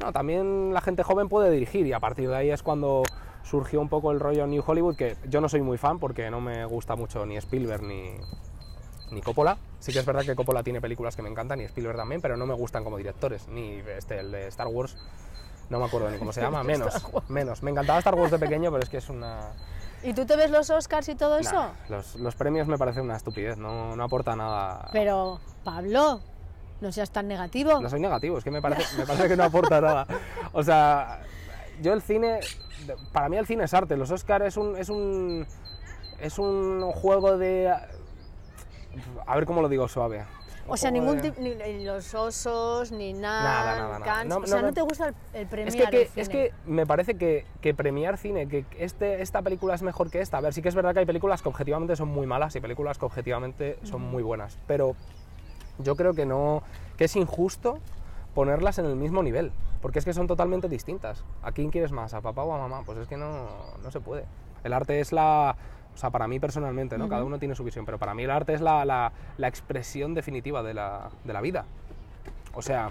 No, 0.00 0.12
también 0.12 0.74
la 0.74 0.80
gente 0.80 1.02
joven 1.02 1.28
puede 1.28 1.50
dirigir 1.50 1.86
y 1.86 1.92
a 1.92 2.00
partir 2.00 2.28
de 2.28 2.36
ahí 2.36 2.50
es 2.50 2.62
cuando 2.62 3.04
surgió 3.44 3.80
un 3.80 3.88
poco 3.88 4.10
el 4.10 4.20
rollo 4.20 4.46
New 4.46 4.62
Hollywood, 4.66 4.96
que 4.96 5.16
yo 5.28 5.40
no 5.40 5.48
soy 5.48 5.62
muy 5.62 5.78
fan 5.78 5.98
porque 5.98 6.30
no 6.30 6.40
me 6.40 6.64
gusta 6.64 6.96
mucho 6.96 7.24
ni 7.26 7.36
Spielberg 7.36 7.82
ni, 7.82 8.14
ni 9.12 9.20
Coppola. 9.20 9.58
Sí 9.78 9.92
que 9.92 10.00
es 10.00 10.06
verdad 10.06 10.24
que 10.24 10.34
Coppola 10.34 10.62
tiene 10.62 10.80
películas 10.80 11.14
que 11.14 11.22
me 11.22 11.28
encantan 11.28 11.60
y 11.60 11.64
Spielberg 11.64 11.96
también, 11.96 12.20
pero 12.20 12.36
no 12.36 12.46
me 12.46 12.54
gustan 12.54 12.82
como 12.82 12.96
directores, 12.96 13.46
ni 13.48 13.82
este, 13.96 14.18
el 14.18 14.32
de 14.32 14.48
Star 14.48 14.66
Wars, 14.66 14.96
no 15.70 15.78
me 15.78 15.84
acuerdo 15.84 16.10
ni 16.10 16.18
cómo 16.18 16.32
se 16.32 16.40
llama, 16.42 16.62
menos, 16.62 16.94
menos. 17.28 17.62
Me 17.62 17.70
encantaba 17.70 17.98
Star 17.98 18.14
Wars 18.14 18.30
de 18.30 18.38
pequeño, 18.38 18.70
pero 18.70 18.82
es 18.82 18.88
que 18.88 18.98
es 18.98 19.08
una 19.08 19.52
¿Y 20.04 20.12
tú 20.12 20.26
te 20.26 20.36
ves 20.36 20.50
los 20.50 20.68
Oscars 20.68 21.08
y 21.08 21.14
todo 21.14 21.38
eso? 21.38 21.70
los, 21.88 22.16
los, 22.16 22.34
premios 22.34 22.68
me 22.68 22.76
parecen 22.76 23.04
una 23.04 23.16
estupidez, 23.16 23.56
no, 23.56 23.96
no, 23.96 24.04
aporta 24.04 24.36
nada. 24.36 24.90
Pero, 24.92 25.40
Pablo, 25.64 26.20
no 26.82 26.92
seas 26.92 27.10
tan 27.10 27.26
negativo. 27.26 27.80
No 27.80 27.88
soy 27.88 28.00
negativo, 28.00 28.36
es 28.36 28.44
que 28.44 28.50
me 28.50 28.60
parece, 28.60 28.98
me 28.98 29.06
parece 29.06 29.28
que 29.28 29.36
no 29.36 29.44
aporta 29.44 29.80
nada. 29.80 30.06
O 30.52 30.62
sea, 30.62 31.22
yo 31.80 31.94
el 31.94 32.02
cine, 32.02 32.40
para 33.12 33.30
mí 33.30 33.38
el 33.38 33.46
cine 33.46 33.64
es 33.64 33.72
arte, 33.72 33.96
los 33.96 34.10
Oscars 34.10 34.44
es 34.44 34.56
un, 34.58 34.76
es 34.76 34.90
un, 34.90 35.46
es 36.20 36.38
un 36.38 36.92
juego 36.92 37.38
de... 37.38 37.74
A 39.26 39.34
ver 39.34 39.46
cómo 39.46 39.62
lo 39.62 39.70
digo 39.70 39.88
suave. 39.88 40.26
O 40.66 40.76
sea, 40.76 40.90
ningún 40.90 41.20
tipo, 41.20 41.40
ni 41.40 41.84
los 41.84 42.14
osos, 42.14 42.92
ni 42.92 43.12
nada. 43.12 43.76
Nada, 43.76 43.98
nada, 43.98 44.24
no, 44.24 44.38
o 44.38 44.46
sea, 44.46 44.62
no, 44.62 44.72
te 44.72 44.82
gusta 44.82 45.08
el, 45.08 45.14
el 45.34 45.46
premiar 45.46 45.68
es 45.68 45.90
que, 45.90 46.06
cine. 46.06 46.22
Es 46.22 46.28
que 46.28 46.52
me 46.66 46.86
parece 46.86 47.16
que, 47.16 47.44
que, 47.60 47.74
premiar 47.74 48.16
cine, 48.16 48.48
que 48.48 48.64
este, 48.78 49.22
esta 49.22 49.42
película 49.42 49.74
es 49.74 49.82
mejor 49.82 50.10
que 50.10 50.20
esta. 50.20 50.38
A 50.38 50.40
ver, 50.40 50.52
sí 50.52 50.62
que 50.62 50.68
es 50.68 50.74
verdad 50.74 50.94
que 50.94 51.00
hay 51.00 51.06
películas 51.06 51.42
que 51.42 51.48
objetivamente 51.48 51.96
son 51.96 52.08
muy 52.08 52.26
malas 52.26 52.56
y 52.56 52.60
películas 52.60 52.98
que 52.98 53.04
objetivamente 53.04 53.78
son 53.82 54.02
muy 54.02 54.22
buenas. 54.22 54.58
Pero 54.66 54.96
yo 55.78 55.96
creo 55.96 56.14
que 56.14 56.26
no. 56.26 56.62
que 56.96 57.04
es 57.04 57.16
injusto 57.16 57.78
ponerlas 58.34 58.78
en 58.78 58.86
el 58.86 58.96
mismo 58.96 59.22
nivel. 59.22 59.52
Porque 59.82 59.98
es 59.98 60.04
que 60.06 60.14
son 60.14 60.26
totalmente 60.26 60.68
distintas. 60.68 61.24
¿A 61.42 61.52
quién 61.52 61.70
quieres 61.70 61.92
más? 61.92 62.14
¿A 62.14 62.22
papá 62.22 62.42
o 62.42 62.54
a 62.54 62.58
mamá? 62.58 62.82
Pues 62.86 62.96
es 62.98 63.06
que 63.06 63.18
no, 63.18 63.48
no 63.82 63.90
se 63.90 64.00
puede. 64.00 64.24
El 64.64 64.72
arte 64.72 64.98
es 64.98 65.12
la, 65.12 65.56
o 65.94 65.96
sea, 65.96 66.10
para 66.10 66.26
mí 66.26 66.40
personalmente, 66.40 66.98
¿no? 66.98 67.08
Cada 67.08 67.24
uno 67.24 67.38
tiene 67.38 67.54
su 67.54 67.62
visión, 67.62 67.84
pero 67.84 67.98
para 67.98 68.14
mí 68.14 68.24
el 68.24 68.30
arte 68.30 68.54
es 68.54 68.60
la, 68.60 68.84
la, 68.84 69.12
la 69.36 69.48
expresión 69.48 70.14
definitiva 70.14 70.62
de 70.62 70.74
la, 70.74 71.10
de 71.24 71.32
la, 71.32 71.40
vida. 71.40 71.66
O 72.52 72.62
sea, 72.62 72.90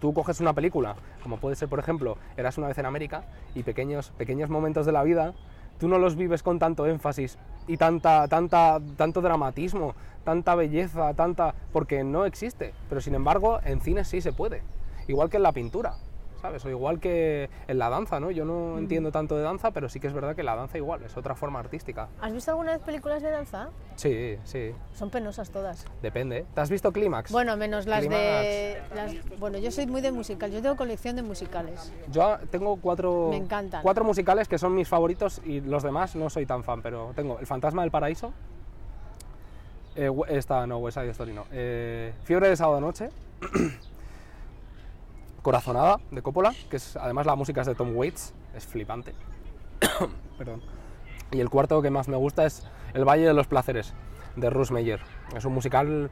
tú 0.00 0.14
coges 0.14 0.40
una 0.40 0.52
película, 0.52 0.94
como 1.22 1.38
puede 1.38 1.56
ser, 1.56 1.68
por 1.68 1.80
ejemplo, 1.80 2.16
Eras 2.36 2.58
una 2.58 2.68
vez 2.68 2.78
en 2.78 2.86
América, 2.86 3.24
y 3.54 3.64
pequeños, 3.64 4.10
pequeños 4.16 4.50
momentos 4.50 4.86
de 4.86 4.92
la 4.92 5.02
vida, 5.02 5.34
tú 5.78 5.88
no 5.88 5.98
los 5.98 6.14
vives 6.14 6.42
con 6.42 6.58
tanto 6.58 6.86
énfasis 6.86 7.38
y 7.66 7.76
tanta, 7.76 8.28
tanta, 8.28 8.80
tanto 8.96 9.20
dramatismo, 9.20 9.94
tanta 10.24 10.54
belleza, 10.54 11.14
tanta... 11.14 11.54
porque 11.72 12.04
no 12.04 12.24
existe. 12.24 12.72
Pero 12.88 13.00
sin 13.00 13.14
embargo, 13.14 13.60
en 13.64 13.80
cine 13.80 14.04
sí 14.04 14.20
se 14.20 14.32
puede. 14.32 14.62
Igual 15.08 15.28
que 15.28 15.38
en 15.38 15.42
la 15.42 15.52
pintura. 15.52 15.94
¿Sabes? 16.40 16.64
O 16.64 16.70
igual 16.70 17.00
que 17.00 17.48
en 17.68 17.78
la 17.78 17.88
danza, 17.88 18.20
¿no? 18.20 18.30
Yo 18.30 18.44
no 18.44 18.78
entiendo 18.78 19.12
tanto 19.12 19.36
de 19.36 19.42
danza, 19.42 19.70
pero 19.70 19.88
sí 19.88 20.00
que 20.00 20.06
es 20.06 20.12
verdad 20.12 20.34
que 20.34 20.42
la 20.42 20.56
danza 20.56 20.78
igual, 20.78 21.02
es 21.02 21.16
otra 21.16 21.34
forma 21.34 21.60
artística. 21.60 22.08
¿Has 22.20 22.32
visto 22.32 22.50
alguna 22.50 22.72
vez 22.72 22.80
películas 22.82 23.22
de 23.22 23.30
danza? 23.30 23.68
Sí, 23.96 24.38
sí. 24.44 24.72
Son 24.94 25.10
penosas 25.10 25.50
todas. 25.50 25.86
Depende. 26.02 26.46
¿Te 26.54 26.60
has 26.60 26.70
visto 26.70 26.92
Clímax? 26.92 27.30
Bueno, 27.30 27.56
menos 27.56 27.86
las 27.86 28.08
de... 28.08 28.80
Las... 28.94 29.14
Bueno, 29.38 29.58
yo 29.58 29.70
soy 29.70 29.86
muy 29.86 30.00
de 30.00 30.12
musical, 30.12 30.50
yo 30.50 30.62
tengo 30.62 30.76
colección 30.76 31.16
de 31.16 31.22
musicales. 31.22 31.92
Yo 32.10 32.38
tengo 32.50 32.76
cuatro... 32.76 33.28
Me 33.30 33.36
encantan. 33.36 33.82
Cuatro 33.82 34.04
musicales 34.04 34.48
que 34.48 34.58
son 34.58 34.74
mis 34.74 34.88
favoritos 34.88 35.40
y 35.44 35.60
los 35.60 35.82
demás 35.82 36.16
no 36.16 36.30
soy 36.30 36.46
tan 36.46 36.64
fan, 36.64 36.82
pero 36.82 37.12
tengo 37.14 37.38
El 37.38 37.46
Fantasma 37.46 37.82
del 37.82 37.90
Paraíso, 37.90 38.32
eh, 39.96 40.10
esta 40.28 40.66
no, 40.66 40.78
West 40.78 40.98
Side 40.98 41.10
Story 41.10 41.32
no, 41.32 41.46
eh, 41.50 42.12
Fiebre 42.24 42.48
de 42.48 42.56
Sábado 42.56 42.80
Noche, 42.80 43.10
Corazonada 45.42 46.00
de 46.10 46.22
Coppola, 46.22 46.54
que 46.68 46.76
es 46.76 46.96
además 46.96 47.26
la 47.26 47.34
música 47.34 47.60
es 47.60 47.66
de 47.66 47.74
Tom 47.74 47.94
Waits, 47.96 48.34
es 48.54 48.66
flipante. 48.66 49.14
Perdón. 50.38 50.62
Y 51.32 51.40
el 51.40 51.48
cuarto 51.48 51.80
que 51.82 51.90
más 51.90 52.08
me 52.08 52.16
gusta 52.16 52.44
es 52.44 52.66
El 52.92 53.04
Valle 53.04 53.26
de 53.26 53.34
los 53.34 53.46
Placeres 53.46 53.94
de 54.36 54.50
Russ 54.50 54.70
Meyer. 54.70 55.00
Es 55.36 55.44
un 55.44 55.54
musical 55.54 56.10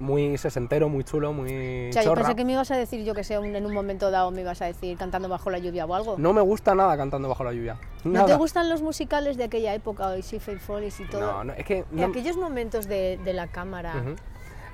muy 0.00 0.38
sesentero, 0.38 0.88
muy 0.88 1.04
chulo, 1.04 1.32
muy 1.32 1.90
o 1.90 1.92
sea. 1.92 2.02
Yo 2.02 2.14
pensé 2.14 2.34
que 2.34 2.44
me 2.44 2.52
ibas 2.52 2.70
a 2.70 2.76
decir, 2.76 3.04
yo 3.04 3.14
que 3.14 3.22
sé, 3.22 3.34
en 3.34 3.66
un 3.66 3.72
momento 3.74 4.10
dado 4.10 4.30
me 4.30 4.40
ibas 4.40 4.60
a 4.62 4.66
decir 4.66 4.96
cantando 4.96 5.28
bajo 5.28 5.50
la 5.50 5.58
lluvia 5.58 5.84
o 5.84 5.94
algo. 5.94 6.16
No 6.18 6.32
me 6.32 6.40
gusta 6.40 6.74
nada 6.74 6.96
cantando 6.96 7.28
bajo 7.28 7.44
la 7.44 7.52
lluvia. 7.52 7.78
¿No 8.04 8.24
te 8.24 8.34
gustan 8.34 8.68
los 8.68 8.82
musicales 8.82 9.36
de 9.36 9.44
aquella 9.44 9.74
época, 9.74 10.08
o 10.08 10.22
Si 10.22 10.40
Follies 10.40 11.00
y 11.00 11.04
todo? 11.06 11.20
No, 11.20 11.44
no, 11.44 11.52
es 11.52 11.64
que... 11.64 11.84
No... 11.90 12.06
aquellos 12.06 12.36
momentos 12.36 12.86
de, 12.88 13.18
de 13.24 13.32
la 13.32 13.46
cámara... 13.48 13.94
Uh 13.96 14.08
-huh. 14.10 14.16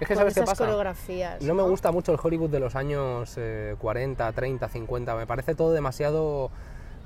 Es 0.00 0.08
que 0.08 0.14
sabes 0.14 0.34
qué 0.34 0.42
pasa. 0.42 0.64
coreografías. 0.64 1.40
No, 1.42 1.54
¿no? 1.54 1.62
me 1.62 1.68
gusta 1.68 1.90
mucho 1.92 2.12
el 2.12 2.18
Hollywood 2.22 2.50
de 2.50 2.60
los 2.60 2.76
años 2.76 3.34
eh, 3.36 3.76
40, 3.78 4.32
30, 4.32 4.68
50. 4.68 5.14
Me 5.14 5.26
parece 5.26 5.54
todo 5.54 5.72
demasiado. 5.72 6.50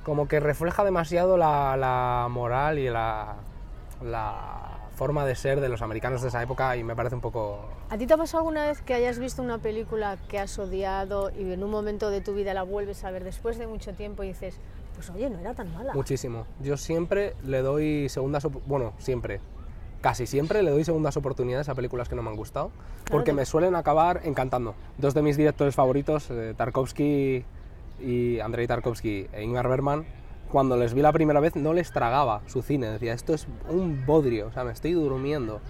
como 0.05 0.29
que 0.29 0.41
refleja 0.41 0.85
demasiado 0.85 1.37
la, 1.37 1.77
la 1.77 2.27
moral 2.31 2.79
y 2.79 2.89
la, 2.89 3.37
la, 4.03 4.77
forma 4.97 5.25
de 5.25 5.35
ser 5.35 5.61
de 5.61 5.71
los 5.71 5.81
americanos 5.81 6.21
de 6.21 6.29
esa 6.29 6.43
época 6.43 6.77
y 6.77 6.85
me 6.85 6.95
parece 6.95 7.15
un 7.15 7.23
poco. 7.23 7.61
¿A 7.89 7.97
ti 7.97 8.07
te 8.07 8.13
ha 8.13 8.17
pasado 8.19 8.41
alguna 8.41 8.67
vez 8.67 8.83
que 8.83 8.93
hayas 8.93 9.19
visto 9.19 9.43
una 9.43 9.57
película 9.57 10.19
que 10.29 10.39
has 10.39 10.59
odiado 10.59 11.31
y 11.31 11.51
en 11.51 11.65
un 11.65 11.71
momento 11.71 12.11
de 12.11 12.21
tu 12.21 12.35
vida 12.35 12.53
la 12.53 12.65
vuelves 12.65 13.03
a 13.05 13.11
ver 13.11 13.25
después 13.25 13.57
de 13.57 13.67
mucho 13.67 13.95
tiempo 13.95 14.25
y 14.25 14.29
dices, 14.29 14.57
pues 14.95 15.09
oye, 15.09 15.31
no 15.31 15.39
era 15.39 15.55
tan 15.55 15.73
mala? 15.73 15.95
Muchísimo. 15.95 16.45
Yo 16.61 16.77
siempre 16.77 17.35
le 17.45 17.63
doy 17.63 18.11
segundas. 18.11 18.47
Bueno, 18.67 18.93
siempre 18.99 19.41
casi 20.01 20.27
siempre 20.27 20.63
le 20.63 20.71
doy 20.71 20.85
segundas 20.85 21.17
oportunidades 21.17 21.69
a 21.69 21.75
películas 21.75 22.09
que 22.09 22.15
no 22.15 22.23
me 22.23 22.31
han 22.31 22.37
gustado, 22.37 22.71
claro 22.71 23.11
porque 23.11 23.31
que... 23.31 23.37
me 23.37 23.45
suelen 23.45 23.75
acabar 23.77 24.23
encantando. 24.25 24.75
Dos 24.99 25.15
de 25.15 25.23
mis 25.23 25.37
directores 25.37 25.75
favoritos, 25.75 26.31
eh, 26.31 26.55
Tarkovsky 26.57 27.45
y 28.01 28.41
Andrei 28.41 28.67
Tarkovsky 28.67 29.29
e 29.33 29.43
Ingmar 29.43 29.69
Bergman, 29.69 30.07
cuando 30.51 30.77
les 30.77 30.95
vi 30.95 31.03
la 31.03 31.13
primera 31.13 31.41
vez 31.41 31.55
no 31.55 31.73
les 31.73 31.93
tragaba 31.93 32.41
su 32.47 32.63
cine, 32.63 32.89
decía, 32.89 33.13
esto 33.13 33.35
es 33.35 33.47
un 33.69 34.05
bodrio, 34.05 34.49
o 34.49 34.53
sea, 34.53 34.65
me 34.65 34.73
estoy 34.73 34.93
durmiendo. 34.93 35.61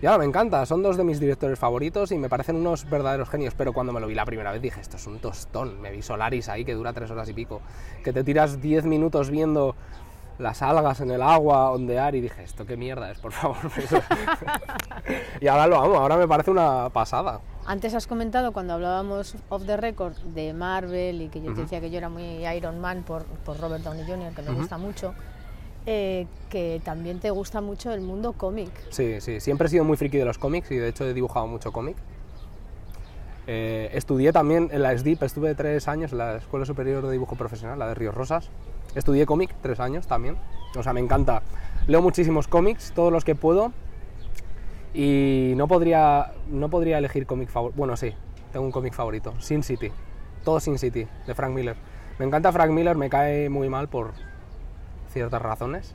Y 0.00 0.06
ahora 0.06 0.18
me 0.18 0.24
encanta, 0.24 0.66
son 0.66 0.82
dos 0.82 0.96
de 0.96 1.04
mis 1.04 1.20
directores 1.20 1.58
favoritos 1.58 2.10
y 2.10 2.18
me 2.18 2.28
parecen 2.28 2.56
unos 2.56 2.90
verdaderos 2.90 3.28
genios, 3.28 3.54
pero 3.54 3.72
cuando 3.72 3.92
me 3.92 4.00
lo 4.00 4.08
vi 4.08 4.14
la 4.14 4.24
primera 4.24 4.50
vez 4.50 4.60
dije, 4.60 4.80
esto 4.80 4.96
es 4.96 5.06
un 5.06 5.20
tostón, 5.20 5.80
me 5.80 5.92
vi 5.92 6.02
Solaris 6.02 6.48
ahí 6.48 6.64
que 6.64 6.74
dura 6.74 6.92
tres 6.92 7.10
horas 7.12 7.28
y 7.28 7.32
pico, 7.32 7.60
que 8.02 8.12
te 8.12 8.24
tiras 8.24 8.60
diez 8.60 8.84
minutos 8.84 9.30
viendo 9.30 9.76
las 10.42 10.60
algas 10.60 11.00
en 11.00 11.10
el 11.10 11.22
agua, 11.22 11.70
ondear 11.70 12.14
y 12.14 12.20
dije, 12.20 12.42
esto 12.42 12.66
qué 12.66 12.76
mierda 12.76 13.10
es, 13.10 13.18
por 13.18 13.32
favor. 13.32 13.56
y 15.40 15.46
ahora 15.46 15.66
lo 15.66 15.80
amo, 15.80 15.94
ahora 15.94 16.16
me 16.16 16.28
parece 16.28 16.50
una 16.50 16.90
pasada. 16.90 17.40
Antes 17.64 17.94
has 17.94 18.06
comentado 18.06 18.52
cuando 18.52 18.74
hablábamos 18.74 19.36
off 19.48 19.64
the 19.64 19.76
record 19.76 20.16
de 20.34 20.52
Marvel 20.52 21.22
y 21.22 21.28
que 21.28 21.40
yo 21.40 21.46
te 21.46 21.50
uh 21.50 21.54
-huh. 21.54 21.62
decía 21.62 21.80
que 21.80 21.90
yo 21.90 21.98
era 21.98 22.08
muy 22.08 22.46
Iron 22.46 22.80
Man 22.80 23.04
por, 23.04 23.24
por 23.24 23.58
Robert 23.60 23.84
Downey 23.84 24.04
Jr., 24.04 24.34
que 24.34 24.42
me 24.42 24.50
uh 24.50 24.54
-huh. 24.54 24.56
gusta 24.58 24.78
mucho, 24.78 25.14
eh, 25.86 26.26
que 26.50 26.80
también 26.84 27.20
te 27.20 27.30
gusta 27.30 27.60
mucho 27.60 27.92
el 27.92 28.00
mundo 28.00 28.32
cómic. 28.32 28.70
Sí, 28.90 29.20
sí, 29.20 29.40
siempre 29.40 29.68
he 29.68 29.70
sido 29.70 29.84
muy 29.84 29.96
friki 29.96 30.18
de 30.18 30.24
los 30.24 30.38
cómics 30.38 30.70
y 30.72 30.76
de 30.76 30.88
hecho 30.88 31.04
he 31.04 31.14
dibujado 31.14 31.46
mucho 31.46 31.72
cómic. 31.72 31.96
Eh, 33.46 33.90
estudié 33.94 34.32
también 34.32 34.68
en 34.72 34.82
la 34.82 34.96
SDIP, 34.96 35.22
estuve 35.22 35.54
tres 35.54 35.88
años 35.88 36.12
en 36.12 36.18
la 36.18 36.36
Escuela 36.36 36.64
Superior 36.64 37.04
de 37.04 37.12
Dibujo 37.12 37.34
Profesional, 37.34 37.78
la 37.78 37.88
de 37.88 37.94
Ríos 37.94 38.14
Rosas. 38.14 38.50
Estudié 38.94 39.26
cómic 39.26 39.54
tres 39.62 39.80
años 39.80 40.06
también. 40.06 40.36
O 40.76 40.82
sea, 40.82 40.92
me 40.92 41.00
encanta. 41.00 41.42
Leo 41.86 42.02
muchísimos 42.02 42.48
cómics, 42.48 42.92
todos 42.94 43.12
los 43.12 43.24
que 43.24 43.34
puedo. 43.34 43.72
Y 44.94 45.54
no 45.56 45.68
podría, 45.68 46.32
no 46.48 46.68
podría 46.68 46.98
elegir 46.98 47.26
cómic 47.26 47.48
favorito. 47.48 47.78
Bueno, 47.78 47.96
sí, 47.96 48.12
tengo 48.52 48.66
un 48.66 48.72
cómic 48.72 48.92
favorito. 48.92 49.34
Sin 49.38 49.62
City. 49.62 49.90
Todo 50.44 50.60
Sin 50.60 50.78
City, 50.78 51.06
de 51.26 51.34
Frank 51.34 51.52
Miller. 51.52 51.76
Me 52.18 52.26
encanta 52.26 52.52
Frank 52.52 52.70
Miller, 52.70 52.96
me 52.96 53.08
cae 53.08 53.48
muy 53.48 53.68
mal 53.68 53.88
por 53.88 54.12
ciertas 55.12 55.40
razones. 55.40 55.94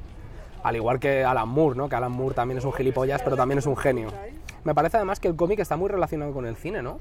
Al 0.64 0.76
igual 0.76 1.00
que 1.00 1.24
Alan 1.24 1.48
Moore, 1.48 1.78
¿no? 1.78 1.90
Que 1.90 1.96
Alan 1.96 2.12
Moore 2.12 2.34
también 2.34 2.58
es 2.58 2.66
un 2.66 2.74
gilipollas, 2.74 3.22
pero 3.22 3.36
también 3.36 3.60
es 3.60 3.66
un 3.68 3.78
genio. 3.78 4.10
Me 4.64 4.74
parece 4.74 4.98
además 4.98 5.20
que 5.20 5.28
el 5.28 5.36
cómic 5.36 5.60
está 5.60 5.78
muy 5.78 5.90
relacionado 5.90 6.34
con 6.34 6.46
el 6.46 6.56
cine, 6.56 6.82
¿no? 6.82 6.98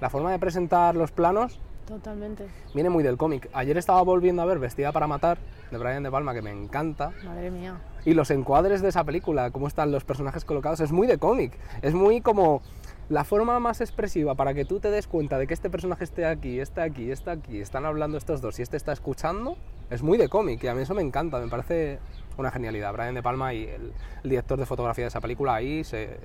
La 0.00 0.10
forma 0.10 0.32
de 0.32 0.38
presentar 0.38 0.96
los 0.96 1.10
planos 1.10 1.60
Totalmente. 1.88 2.46
Viene 2.74 2.90
muy 2.90 3.02
del 3.02 3.16
cómic. 3.16 3.48
Ayer 3.54 3.78
estaba 3.78 4.02
volviendo 4.02 4.42
a 4.42 4.44
ver 4.44 4.58
Vestida 4.58 4.92
para 4.92 5.06
Matar, 5.06 5.38
de 5.70 5.78
Brian 5.78 6.02
De 6.02 6.10
Palma, 6.10 6.34
que 6.34 6.42
me 6.42 6.50
encanta. 6.50 7.12
Madre 7.24 7.50
mía. 7.50 7.78
Y 8.04 8.12
los 8.12 8.30
encuadres 8.30 8.82
de 8.82 8.90
esa 8.90 9.04
película, 9.04 9.50
cómo 9.50 9.66
están 9.66 9.90
los 9.90 10.04
personajes 10.04 10.44
colocados, 10.44 10.80
es 10.80 10.92
muy 10.92 11.06
de 11.06 11.16
cómic. 11.16 11.58
Es 11.80 11.94
muy 11.94 12.20
como 12.20 12.60
la 13.08 13.24
forma 13.24 13.58
más 13.58 13.80
expresiva 13.80 14.34
para 14.34 14.52
que 14.52 14.66
tú 14.66 14.80
te 14.80 14.90
des 14.90 15.06
cuenta 15.06 15.38
de 15.38 15.46
que 15.46 15.54
este 15.54 15.70
personaje 15.70 16.04
esté 16.04 16.26
aquí, 16.26 16.60
está 16.60 16.82
aquí, 16.82 17.10
está 17.10 17.32
aquí, 17.32 17.58
están 17.58 17.86
hablando 17.86 18.18
estos 18.18 18.42
dos 18.42 18.58
y 18.58 18.62
este 18.62 18.76
está 18.76 18.92
escuchando, 18.92 19.56
es 19.88 20.02
muy 20.02 20.18
de 20.18 20.28
cómic 20.28 20.62
y 20.62 20.68
a 20.68 20.74
mí 20.74 20.82
eso 20.82 20.94
me 20.94 21.00
encanta, 21.00 21.38
me 21.38 21.48
parece 21.48 22.00
una 22.36 22.50
genialidad. 22.50 22.92
Brian 22.92 23.14
De 23.14 23.22
Palma 23.22 23.54
y 23.54 23.64
el, 23.64 23.94
el 24.24 24.30
director 24.30 24.58
de 24.58 24.66
fotografía 24.66 25.04
de 25.04 25.08
esa 25.08 25.22
película 25.22 25.54
ahí 25.54 25.84
se 25.84 26.18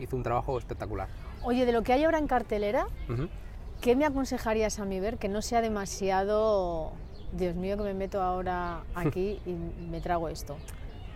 hizo 0.00 0.16
un 0.16 0.24
trabajo 0.24 0.58
espectacular. 0.58 1.06
Oye, 1.44 1.66
de 1.66 1.72
lo 1.72 1.82
que 1.82 1.92
hay 1.92 2.02
ahora 2.02 2.18
en 2.18 2.26
cartelera, 2.26 2.88
uh 3.08 3.12
-huh. 3.12 3.28
¿Qué 3.84 3.94
me 3.96 4.06
aconsejarías 4.06 4.78
a 4.78 4.86
mí 4.86 4.98
ver 4.98 5.18
que 5.18 5.28
no 5.28 5.42
sea 5.42 5.60
demasiado... 5.60 6.92
Dios 7.32 7.54
mío, 7.54 7.76
que 7.76 7.82
me 7.82 7.92
meto 7.92 8.22
ahora 8.22 8.80
aquí 8.94 9.38
y 9.44 9.52
me 9.52 10.00
trago 10.00 10.30
esto. 10.30 10.56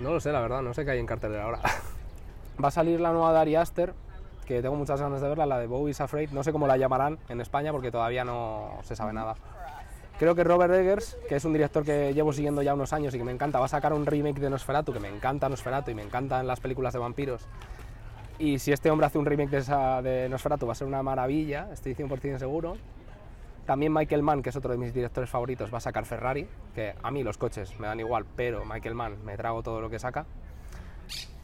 No 0.01 0.13
lo 0.13 0.21
sé, 0.21 0.33
la 0.33 0.43
verdad, 0.43 0.61
no 0.61 0.75
sé 0.75 0.85
qué 0.85 0.91
hay 0.91 0.99
en 0.99 1.07
cartelera 1.07 1.45
ahora. 1.45 1.61
Va 2.63 2.69
a 2.69 2.71
salir 2.71 3.01
la 3.01 3.11
nueva 3.13 3.33
de 3.33 3.39
Ari 3.39 3.57
Aster, 3.57 3.95
que 4.45 4.61
tengo 4.61 4.77
muchas 4.77 5.01
ganas 5.01 5.23
de 5.23 5.29
verla, 5.31 5.47
la 5.47 5.59
de 5.59 5.67
Bowie's 5.67 5.99
Afraid. 6.03 6.29
No 6.29 6.43
sé 6.43 6.53
cómo 6.53 6.67
la 6.67 6.77
llamarán 6.77 7.19
en 7.31 7.41
España 7.41 7.73
porque 7.73 7.91
todavía 7.91 8.27
no 8.27 8.79
se 8.83 8.95
sabe 8.95 9.15
nada. 9.15 9.37
Creo 10.19 10.35
que 10.35 10.45
Robert 10.45 10.75
Eggers, 10.75 11.17
que 11.27 11.37
es 11.37 11.47
un 11.47 11.55
director 11.55 11.87
que 11.87 12.13
llevo 12.13 12.35
siguiendo 12.35 12.61
ya 12.61 12.75
unos 12.75 12.93
años 12.93 13.15
y 13.15 13.19
que 13.19 13.25
me 13.25 13.33
encanta, 13.33 13.61
va 13.61 13.65
a 13.65 13.69
sacar 13.69 13.95
un 13.95 14.05
remake 14.05 14.41
de 14.41 14.51
Nosferatu, 14.51 14.93
que 14.93 15.01
me 15.01 15.09
encanta 15.09 15.49
Nosferatu 15.49 15.91
y 15.91 15.95
me 15.95 16.03
encantan 16.03 16.47
las 16.47 16.61
películas 16.61 16.93
de 16.93 16.99
vampiros. 16.99 17.49
Y 18.39 18.59
si 18.61 18.73
este 18.73 18.91
hombre 18.91 19.07
hace 19.07 19.19
un 19.19 19.27
remake 19.27 19.51
de, 19.51 19.59
esa, 19.59 20.01
de 20.01 20.29
Nosferatu 20.29 20.67
va 20.67 20.73
a 20.73 20.77
ser 20.77 20.87
una 20.87 21.03
maravilla, 21.03 21.69
estoy 21.73 21.95
100% 21.95 22.39
seguro. 22.39 22.77
También 23.67 23.93
Michael 23.93 24.23
Mann, 24.23 24.43
que 24.43 24.51
es 24.51 24.57
otro 24.57 24.73
de 24.73 24.79
mis 24.79 24.95
directores 24.95 25.29
favoritos, 25.29 25.73
va 25.73 25.79
a 25.79 25.81
sacar 25.81 26.07
Ferrari, 26.07 26.49
que 26.75 26.95
a 27.03 27.11
mí 27.11 27.23
los 27.23 27.37
coches 27.37 27.79
me 27.79 27.87
dan 27.87 28.01
igual, 28.01 28.25
pero 28.37 28.65
Michael 28.65 28.95
Mann 28.95 29.25
me 29.25 29.37
trago 29.37 29.63
todo 29.63 29.81
lo 29.81 29.91
que 29.91 29.99
saca. 29.99 30.25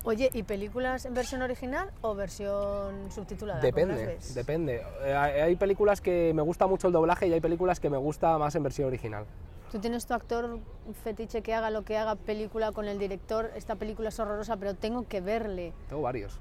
Oye, 0.05 0.31
¿y 0.33 0.43
películas 0.43 1.05
en 1.07 1.15
versión 1.15 1.43
original 1.43 1.91
o 2.03 2.15
versión 2.15 3.11
subtitulada? 3.11 3.61
¿Cómo 3.61 3.87
las 3.87 3.99
Depende, 3.99 4.19
depende. 4.35 4.83
Eh, 5.03 5.15
hay 5.15 5.57
películas 5.57 6.01
que 6.01 6.33
me 6.35 6.43
gusta 6.43 6.67
mucho 6.67 6.87
el 6.87 6.93
doblaje 6.93 7.27
y 7.27 7.33
hay 7.33 7.41
películas 7.41 7.81
que 7.81 7.91
me 7.91 7.97
gusta 7.97 8.39
más 8.39 8.55
en 8.55 8.63
versión 8.63 8.89
original. 8.89 9.25
Tú 9.73 9.79
tienes 9.81 10.07
tu 10.07 10.15
actor 10.15 10.61
fetiche 11.03 11.43
que 11.43 11.55
haga 11.55 11.71
lo 11.71 11.83
que 11.83 11.97
haga 11.97 12.17
película 12.17 12.71
con 12.73 12.87
el 12.87 12.99
director, 12.99 13.51
esta 13.57 13.77
película 13.77 14.11
es 14.11 14.21
horrorosa, 14.21 14.57
pero 14.57 14.75
tengo 14.75 15.09
que 15.09 15.21
verle. 15.21 15.73
Tengo 15.89 16.03
varios. 16.03 16.39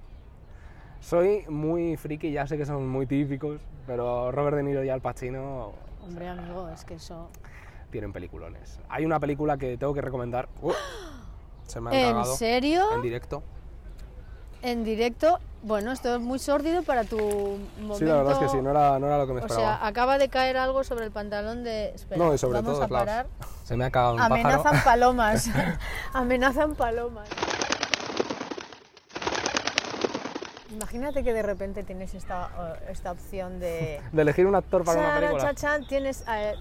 Soy 1.04 1.46
muy 1.50 1.98
friki, 1.98 2.32
ya 2.32 2.48
sé 2.48 2.58
que 2.58 2.66
son 2.66 2.88
muy 2.88 3.06
típicos, 3.06 3.60
pero 3.86 4.32
Robert 4.32 4.56
De 4.56 4.64
Niro 4.64 4.84
y 4.86 4.90
Al 4.90 5.02
Pacino 5.02 5.74
Hombre, 6.02 6.30
amigo, 6.30 6.70
es 6.70 6.86
que 6.86 6.94
eso... 6.96 7.30
tienen 7.92 8.14
peliculones. 8.14 8.80
Hay 8.88 9.06
una 9.06 9.20
película 9.20 9.58
que 9.58 9.78
tengo 9.78 9.94
que 9.94 10.00
recomendar. 10.02 10.48
¡Uh! 10.62 10.72
se 11.68 11.82
me 11.82 11.90
ha 11.90 11.94
¿En 11.94 12.14
cagado 12.14 12.36
serio? 12.36 12.86
En 12.94 13.02
directo. 13.02 13.44
En 14.62 14.86
directo, 14.86 15.40
bueno, 15.62 15.92
esto 15.92 16.16
es 16.16 16.22
muy 16.22 16.40
sórdido 16.40 16.84
para 16.84 17.04
tu 17.04 17.18
momento... 17.18 17.98
Sí, 17.98 18.06
la 18.06 18.16
verdad 18.16 18.34
es 18.34 18.40
que 18.40 18.48
sí, 18.48 18.62
no 18.62 18.70
era, 18.70 18.98
no 18.98 19.08
era 19.08 19.18
lo 19.18 19.28
que 19.28 19.34
me 19.34 19.42
O 19.42 19.46
esperaba. 19.46 19.78
sea, 19.78 19.86
acaba 19.86 20.18
de 20.18 20.30
caer 20.30 20.56
algo 20.56 20.86
sobre 20.86 21.04
el 21.04 21.12
pantalón 21.12 21.66
de... 21.66 21.90
Espera, 21.90 22.24
no, 22.24 22.34
y 22.34 22.38
sobre 22.38 22.62
vamos 22.62 22.76
todo 22.76 22.84
a 22.84 22.88
parar. 22.88 23.28
Se 23.66 23.76
me 23.76 23.84
ha 23.84 23.92
cagado 23.92 24.14
un 24.14 24.20
pájaro. 24.20 24.36
Amenazan 24.36 24.84
palomas. 24.86 25.50
Amenazan 26.14 26.76
palomas. 26.76 27.28
Imagínate 30.94 31.24
que 31.24 31.34
de 31.34 31.42
repente 31.42 31.84
tienes 31.84 32.14
esta, 32.14 32.50
eh, 32.80 32.92
esta 32.92 33.12
opción 33.14 33.60
de... 33.60 34.00
De 34.12 34.22
elegir 34.22 34.46
un 34.46 34.54
actor 34.54 34.84
para 34.84 35.00
una 35.00 35.10
Chara, 35.10 35.28
película. 35.28 35.54
cha, 35.56 35.80
tienes... 35.80 36.24
eh, 36.30 36.54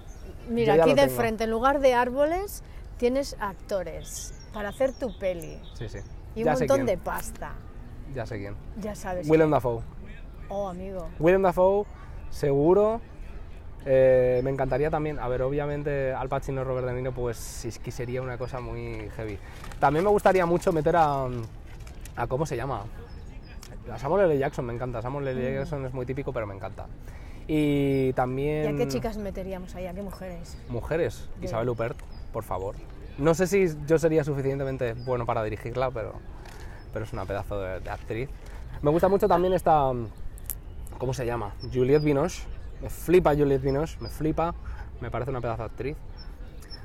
mira, 0.49 0.73
aquí 0.73 0.95
de 0.95 1.03
tengo. 1.03 1.13
frente, 1.15 1.43
en 1.43 1.51
lugar 1.51 1.79
de 1.79 1.93
árboles, 1.93 2.63
tienes 2.97 3.35
actores 3.39 4.33
para 4.51 4.69
hacer 4.69 4.91
tu 4.91 5.15
peli. 5.19 5.59
Sí, 5.75 5.87
sí. 5.87 5.99
Y 6.35 6.39
un 6.39 6.45
ya 6.45 6.53
montón 6.53 6.85
de 6.87 6.97
pasta. 6.97 7.51
Ya 8.15 8.25
sé 8.25 8.39
quién. 8.39 8.55
Ya 8.81 8.95
sabes. 8.95 9.29
Willem 9.29 9.51
Dafoe. 9.51 9.81
Oh, 10.49 10.67
amigo. 10.67 11.09
Willem 11.19 11.43
Dafoe, 11.43 11.85
seguro. 12.31 13.01
Eh, 13.85 14.41
me 14.43 14.49
encantaría 14.49 14.89
también, 14.89 15.19
a 15.19 15.27
ver, 15.27 15.43
obviamente 15.43 16.11
Al 16.11 16.27
Pacino 16.29 16.61
y 16.61 16.63
Robert 16.63 16.87
De 16.87 16.93
Niro, 16.93 17.11
pues 17.11 17.37
sí, 17.37 17.67
es 17.67 17.77
que 17.77 17.91
sería 17.91 18.21
una 18.23 18.39
cosa 18.39 18.59
muy 18.61 19.09
heavy. 19.15 19.37
También 19.79 20.03
me 20.03 20.09
gustaría 20.09 20.45
mucho 20.47 20.71
meter 20.71 20.95
a, 20.95 21.27
a 22.15 22.27
¿cómo 22.27 22.47
se 22.47 22.55
llama? 22.55 22.83
A 23.91 23.99
Samuel 23.99 24.25
L. 24.31 24.37
Jackson, 24.37 24.65
me 24.65 24.73
encanta. 24.73 25.01
Samuel 25.01 25.27
L. 25.27 25.53
Jackson 25.55 25.85
es 25.85 25.93
muy 25.93 26.05
típico, 26.05 26.31
pero 26.33 26.47
me 26.47 26.55
encanta. 26.55 26.85
Y 27.47 28.07
¿Y 28.09 28.13
también... 28.13 28.73
a 28.75 28.77
qué 28.77 28.87
chicas 28.87 29.17
meteríamos 29.17 29.75
ahí? 29.75 29.85
¿A 29.87 29.93
qué 29.93 30.01
mujeres? 30.01 30.57
Mujeres, 30.69 31.29
De- 31.39 31.45
Isabel 31.47 31.67
Huppert, 31.69 31.97
por 32.31 32.43
favor. 32.43 32.75
No 33.17 33.33
sé 33.33 33.47
si 33.47 33.67
yo 33.85 33.99
sería 33.99 34.23
suficientemente 34.23 34.93
bueno 34.93 35.25
para 35.25 35.43
dirigirla, 35.43 35.91
pero, 35.91 36.13
pero 36.93 37.05
es 37.05 37.13
una 37.13 37.25
pedazo 37.25 37.59
de, 37.61 37.79
de 37.81 37.89
actriz. 37.89 38.29
Me 38.81 38.89
gusta 38.91 39.07
mucho 39.09 39.27
también 39.27 39.53
esta. 39.53 39.91
¿Cómo 40.97 41.13
se 41.13 41.25
llama? 41.25 41.53
Juliette 41.73 42.03
Binoche. 42.03 42.43
Me 42.81 42.89
flipa 42.89 43.35
Juliette 43.35 43.61
Binoche, 43.63 43.97
me 43.99 44.09
flipa. 44.09 44.55
Me 45.01 45.11
parece 45.11 45.31
una 45.31 45.41
pedazo 45.41 45.63
de 45.63 45.65
actriz. 45.69 45.97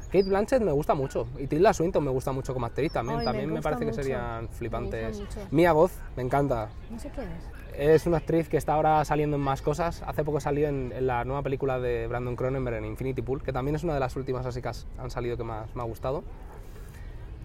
Kate 0.08 0.24
Blanchett 0.24 0.62
me 0.62 0.72
gusta 0.72 0.94
mucho. 0.94 1.26
Y 1.38 1.46
Tilda 1.46 1.72
Swinton 1.72 2.02
me 2.02 2.10
gusta 2.10 2.32
mucho 2.32 2.54
como 2.54 2.66
actriz 2.66 2.92
también. 2.92 3.20
Ay, 3.20 3.24
también 3.24 3.52
me, 3.52 3.60
parece 3.60 3.84
que 3.84 3.92
serían 3.92 4.48
flipantes. 4.48 5.22
Mia 5.50 5.72
Goth, 5.72 5.92
me 6.16 6.22
encanta. 6.22 6.68
No 6.90 6.98
sé 6.98 7.10
quién 7.10 7.28
es. 7.28 7.58
Es 7.78 8.06
una 8.06 8.16
actriz 8.16 8.48
que 8.48 8.56
está 8.56 8.74
ahora 8.74 9.04
saliendo 9.04 9.36
en 9.36 9.42
más 9.42 9.62
cosas. 9.62 10.02
Hace 10.02 10.24
poco 10.24 10.40
salió 10.40 10.66
en, 10.66 10.92
en 10.92 11.06
la 11.06 11.24
nueva 11.24 11.42
película 11.42 11.78
de 11.78 12.08
Brandon 12.08 12.34
Cronenberg 12.34 12.78
en 12.78 12.86
Infinity 12.86 13.22
Pool, 13.22 13.42
que 13.42 13.52
también 13.52 13.76
es 13.76 13.84
una 13.84 13.94
de 13.94 14.00
las 14.00 14.16
últimas 14.16 14.44
así 14.46 14.60
que 14.60 14.70
han 14.98 15.10
salido 15.10 15.36
que 15.36 15.44
más 15.44 15.74
me 15.76 15.82
ha 15.82 15.84
gustado. 15.84 16.24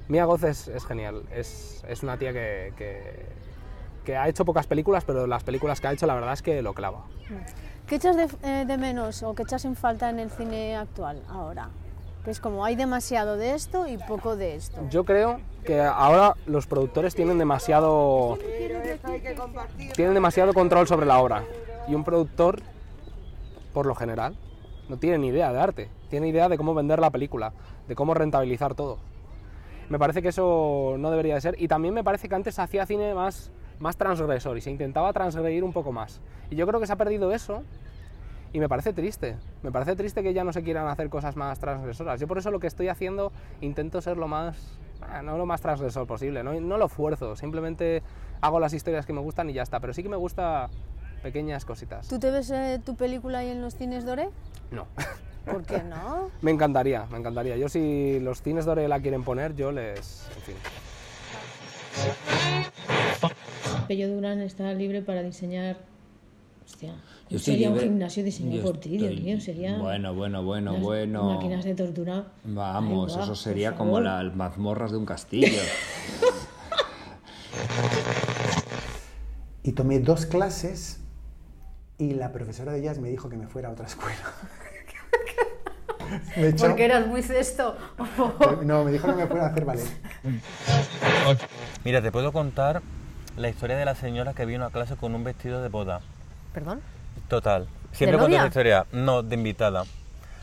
Mia 0.07 0.25
Goth 0.25 0.43
es, 0.45 0.67
es 0.69 0.85
genial. 0.85 1.23
Es, 1.31 1.83
es 1.87 2.01
una 2.01 2.17
tía 2.17 2.33
que, 2.33 2.73
que, 2.77 3.25
que 4.03 4.17
ha 4.17 4.27
hecho 4.27 4.43
pocas 4.45 4.67
películas, 4.67 5.03
pero 5.05 5.27
las 5.27 5.43
películas 5.43 5.79
que 5.79 5.87
ha 5.87 5.91
hecho 5.91 6.07
la 6.07 6.15
verdad 6.15 6.33
es 6.33 6.41
que 6.41 6.61
lo 6.61 6.73
clava. 6.73 7.03
¿Qué 7.87 7.95
echas 7.95 8.15
de, 8.15 8.27
eh, 8.43 8.65
de 8.65 8.77
menos 8.77 9.21
o 9.23 9.35
qué 9.35 9.43
echas 9.43 9.65
en 9.65 9.75
falta 9.75 10.09
en 10.09 10.19
el 10.19 10.31
cine 10.31 10.75
actual 10.75 11.21
ahora? 11.29 11.69
Que 12.23 12.31
es 12.31 12.39
como 12.39 12.63
hay 12.63 12.75
demasiado 12.75 13.37
de 13.37 13.53
esto 13.53 13.87
y 13.87 13.97
poco 13.97 14.35
de 14.35 14.55
esto. 14.55 14.79
Yo 14.89 15.03
creo 15.03 15.41
que 15.65 15.81
ahora 15.81 16.35
los 16.45 16.67
productores 16.67 17.15
tienen 17.15 17.37
demasiado 17.37 18.37
tienen 19.95 20.13
demasiado 20.13 20.53
control 20.53 20.87
sobre 20.87 21.05
la 21.05 21.19
obra 21.19 21.43
y 21.87 21.95
un 21.95 22.03
productor 22.03 22.61
por 23.73 23.85
lo 23.85 23.95
general 23.95 24.37
no 24.89 24.97
tiene 24.97 25.17
ni 25.17 25.27
idea 25.27 25.51
de 25.51 25.59
arte, 25.59 25.89
tiene 26.09 26.27
idea 26.27 26.49
de 26.49 26.57
cómo 26.57 26.73
vender 26.73 26.99
la 26.99 27.09
película, 27.09 27.53
de 27.87 27.95
cómo 27.95 28.13
rentabilizar 28.13 28.75
todo. 28.75 28.99
Me 29.89 29.99
parece 29.99 30.21
que 30.21 30.29
eso 30.29 30.95
no 30.97 31.11
debería 31.11 31.35
de 31.35 31.41
ser 31.41 31.55
y 31.61 31.67
también 31.67 31.93
me 31.93 32.03
parece 32.03 32.29
que 32.29 32.35
antes 32.35 32.59
hacía 32.59 32.85
cine 32.85 33.13
más 33.13 33.51
más 33.79 33.97
transgresor 33.97 34.57
y 34.57 34.61
se 34.61 34.71
intentaba 34.71 35.11
transgredir 35.13 35.63
un 35.63 35.73
poco 35.73 35.91
más. 35.91 36.21
Y 36.49 36.55
yo 36.55 36.65
creo 36.67 36.79
que 36.79 36.87
se 36.87 36.93
ha 36.93 36.97
perdido 36.97 37.31
eso 37.31 37.63
y 38.53 38.59
me 38.59 38.69
parece 38.69 38.93
triste. 38.93 39.35
Me 39.63 39.71
parece 39.71 39.95
triste 39.95 40.21
que 40.21 40.33
ya 40.33 40.43
no 40.43 40.53
se 40.53 40.63
quieran 40.63 40.87
hacer 40.87 41.09
cosas 41.09 41.35
más 41.35 41.59
transgresoras. 41.59 42.19
Yo 42.19 42.27
por 42.27 42.37
eso 42.37 42.51
lo 42.51 42.59
que 42.59 42.67
estoy 42.67 42.87
haciendo 42.87 43.33
intento 43.61 43.99
ser 43.99 44.17
lo 44.17 44.27
más, 44.27 44.77
ah, 45.01 45.23
no 45.23 45.37
lo 45.37 45.47
más 45.47 45.59
transgresor 45.59 46.05
posible, 46.05 46.43
no, 46.43 46.53
no 46.61 46.77
lo 46.77 46.87
fuerzo, 46.87 47.35
simplemente 47.35 48.03
hago 48.41 48.59
las 48.59 48.73
historias 48.73 49.05
que 49.07 49.13
me 49.13 49.21
gustan 49.21 49.49
y 49.49 49.53
ya 49.53 49.63
está. 49.63 49.79
Pero 49.79 49.93
sí 49.93 50.03
que 50.03 50.09
me 50.09 50.17
gusta 50.17 50.69
pequeñas 51.23 51.65
cositas. 51.65 52.07
¿Tú 52.07 52.19
te 52.19 52.29
ves 52.29 52.51
eh, 52.51 52.79
tu 52.85 52.95
película 52.95 53.39
ahí 53.39 53.49
en 53.49 53.61
los 53.61 53.75
cines 53.75 54.05
Dore? 54.05 54.29
No. 54.69 54.85
¿Por 55.45 55.63
qué 55.63 55.83
no? 55.83 56.29
me 56.41 56.51
encantaría, 56.51 57.05
me 57.07 57.17
encantaría. 57.17 57.57
Yo 57.57 57.67
si 57.67 58.19
los 58.19 58.41
cines 58.41 58.65
Dore 58.65 58.87
la 58.87 59.01
quieren 59.01 59.23
poner, 59.23 59.55
yo 59.55 59.71
les... 59.71 60.29
En 60.35 60.41
fin. 60.43 60.55
Pello 63.87 64.07
Durán 64.09 64.39
está 64.41 64.71
libre 64.73 65.01
para 65.01 65.23
diseñar. 65.23 65.77
Hostia. 66.65 66.95
Sería 67.39 67.69
libre- 67.69 67.83
un 67.83 67.89
gimnasio 67.91 68.23
diseñado 68.23 68.61
por 68.63 68.77
ti, 68.79 68.97
Dios 68.97 69.09
estoy- 69.11 69.23
mío. 69.23 69.41
Sería. 69.41 69.77
Bueno, 69.77 70.13
bueno, 70.13 70.43
bueno, 70.43 70.75
bueno. 70.77 71.33
Máquinas 71.35 71.63
de 71.65 71.75
tortura. 71.75 72.25
Vamos, 72.43 73.15
eso 73.17 73.35
sería 73.35 73.75
como 73.75 73.99
las 73.99 74.33
mazmorras 74.35 74.91
de 74.91 74.97
un 74.97 75.05
castillo. 75.05 75.47
Y 79.65 79.71
tomé 79.71 79.99
dos 79.99 80.25
clases 80.25 80.99
y 81.97 82.13
la 82.13 82.31
profesora 82.33 82.73
de 82.73 82.81
jazz 82.81 82.99
me 82.99 83.09
dijo 83.09 83.29
que 83.29 83.37
me 83.37 83.47
fuera 83.47 83.69
a 83.69 83.71
otra 83.71 83.85
escuela. 83.85 84.17
me 86.35 86.49
echó- 86.49 86.67
Porque 86.67 86.83
eras 86.85 87.07
muy 87.07 87.21
cesto. 87.21 87.77
No, 88.65 88.83
me 88.83 88.91
dijo 88.91 89.07
que 89.07 89.13
me 89.13 89.27
fuera 89.27 89.45
a 89.45 89.49
hacer 89.49 89.63
ballet. 89.65 89.87
Mira, 91.85 92.01
te 92.01 92.11
puedo 92.11 92.33
contar 92.33 92.81
la 93.37 93.47
historia 93.49 93.77
de 93.77 93.85
la 93.85 93.95
señora 93.95 94.33
que 94.33 94.45
vino 94.45 94.65
a 94.65 94.71
clase 94.71 94.95
con 94.97 95.15
un 95.15 95.23
vestido 95.23 95.61
de 95.61 95.69
boda. 95.69 96.01
¿Perdón? 96.53 96.81
Total. 97.27 97.67
Siempre 97.91 98.17
cuento 98.17 98.37
esa 98.37 98.47
historia. 98.47 98.85
No, 98.91 99.21
de 99.23 99.35
invitada. 99.35 99.85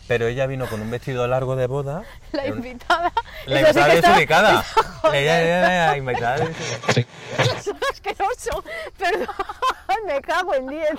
Pero 0.08 0.26
ella 0.26 0.46
vino 0.46 0.66
con 0.66 0.80
un 0.80 0.90
vestido 0.90 1.26
largo 1.28 1.54
de 1.56 1.66
boda. 1.66 2.02
La 2.32 2.46
invitada. 2.46 3.12
La 3.46 3.56
sí 3.60 3.62
invitada 3.68 3.94
está- 3.94 4.08
desubicada. 4.10 4.64
Ella 5.14 5.40
era 5.40 5.86
la 5.92 5.96
invitada 5.96 6.36
desubicada. 6.38 7.06
Eso 7.58 7.70
es 7.70 7.90
asqueroso. 7.90 8.64
Perdón, 8.98 9.26
me 10.06 10.20
cago 10.20 10.54
en 10.54 10.66
10. 10.66 10.90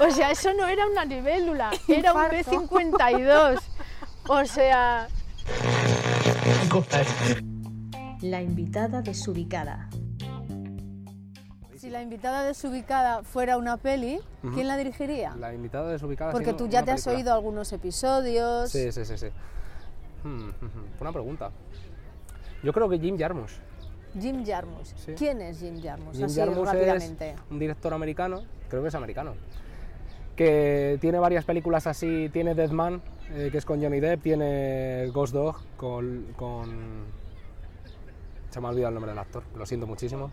O 0.00 0.10
sea, 0.10 0.30
eso 0.30 0.52
no 0.54 0.66
era 0.66 0.86
una 0.86 1.04
libélula, 1.04 1.70
era 1.88 2.12
un 2.12 2.22
B52. 2.24 3.60
O 4.28 4.44
sea, 4.44 5.08
La 8.22 8.42
invitada 8.42 9.02
desubicada. 9.02 9.88
Si 11.86 11.92
la 11.92 12.02
invitada 12.02 12.42
desubicada 12.42 13.22
fuera 13.22 13.56
una 13.56 13.76
peli, 13.76 14.18
¿quién 14.54 14.66
la 14.66 14.76
dirigiría? 14.76 15.36
La 15.36 15.54
invitada 15.54 15.92
desubicada... 15.92 16.32
Porque 16.32 16.52
tú 16.52 16.66
ya 16.66 16.80
una 16.80 16.86
te 16.86 16.90
has 16.90 17.06
oído 17.06 17.32
algunos 17.32 17.72
episodios. 17.72 18.72
Sí, 18.72 18.90
sí, 18.90 19.04
sí, 19.04 19.16
sí. 19.16 19.28
Hmm, 20.24 20.48
hmm, 20.48 20.64
hmm. 20.64 20.98
Buena 20.98 21.12
pregunta. 21.12 21.52
Yo 22.64 22.72
creo 22.72 22.88
que 22.88 22.98
Jim 22.98 23.16
Jarmusch. 23.16 23.52
Jim 24.20 24.44
Jarmusch. 24.44 24.96
Sí. 24.96 25.12
¿Quién 25.16 25.40
es 25.40 25.60
Jim 25.60 25.80
Jarmusch? 25.80 26.16
Jim 26.16 26.24
Así 26.24 26.40
Jarmusch 26.40 26.66
rápidamente. 26.66 27.30
es 27.30 27.36
un 27.50 27.58
director 27.60 27.94
americano, 27.94 28.42
creo 28.68 28.82
que 28.82 28.88
es 28.88 28.94
americano, 28.96 29.34
que 30.34 30.98
tiene 31.00 31.20
varias 31.20 31.44
películas 31.44 31.86
así, 31.86 32.30
tiene 32.32 32.56
Dead 32.56 32.70
Man, 32.70 33.00
eh, 33.30 33.50
que 33.52 33.58
es 33.58 33.64
con 33.64 33.80
Johnny 33.80 34.00
Depp, 34.00 34.22
tiene 34.24 35.08
Ghost 35.14 35.34
Dog 35.34 35.58
con, 35.76 36.34
con... 36.34 37.04
Se 38.50 38.60
me 38.60 38.66
ha 38.66 38.70
olvidado 38.70 38.88
el 38.88 38.94
nombre 38.94 39.12
del 39.12 39.20
actor, 39.20 39.44
lo 39.54 39.64
siento 39.64 39.86
muchísimo. 39.86 40.32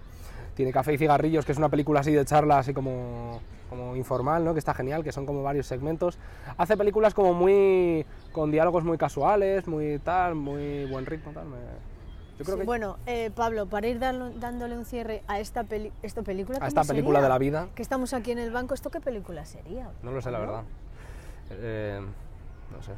Tiene 0.56 0.72
Café 0.72 0.94
y 0.94 0.98
Cigarrillos, 0.98 1.46
que 1.46 1.52
es 1.52 1.58
una 1.58 1.70
película 1.70 2.02
así 2.02 2.12
de 2.12 2.24
charla, 2.26 2.60
así 2.60 2.74
como, 2.74 3.40
como 3.70 3.96
informal, 3.96 4.44
¿no? 4.46 4.54
que 4.54 4.60
está 4.60 4.74
genial, 4.74 5.04
que 5.04 5.12
son 5.12 5.26
como 5.26 5.42
varios 5.44 5.66
segmentos. 5.68 6.18
Hace 6.58 6.78
películas 6.78 7.14
como 7.14 7.34
muy... 7.34 8.06
con 8.32 8.52
diálogos 8.52 8.84
muy 8.84 8.98
casuales, 8.98 9.68
muy 9.68 10.00
tal, 10.00 10.36
muy 10.36 10.86
buen 10.86 11.06
ritmo, 11.06 11.32
tal. 11.32 11.46
me- 11.48 11.58
Yo 12.38 12.46
creo 12.46 12.56
Sí, 12.56 12.60
que 12.62 12.66
Bueno, 12.66 12.98
eh, 13.08 13.32
Pablo, 13.36 13.66
para 13.66 13.88
ir 13.88 14.00
dándole 14.00 14.78
un 14.78 14.86
cierre 14.86 15.24
a 15.28 15.40
esta, 15.40 15.64
peli 15.64 15.92
esta 16.04 16.22
película, 16.22 16.58
a 16.58 16.60
¿cómo 16.60 16.68
esta 16.68 16.84
película 16.84 17.20
sería? 17.20 17.24
de 17.24 17.30
la 17.30 17.38
vida, 17.40 17.68
Que 17.74 17.82
estamos 17.82 18.14
aquí 18.14 18.32
en 18.32 18.40
el 18.40 18.52
banco, 18.52 18.74
¿esto 18.76 18.90
qué 18.92 19.00
película 19.02 19.46
sería? 19.46 19.90
no 20.04 20.12
lo 20.12 20.22
sé 20.22 20.30
la 20.30 20.38
Pablo? 20.38 20.52
verdad. 20.54 20.68
Eh, 21.52 22.02
no 22.72 22.82
sé. 22.84 22.92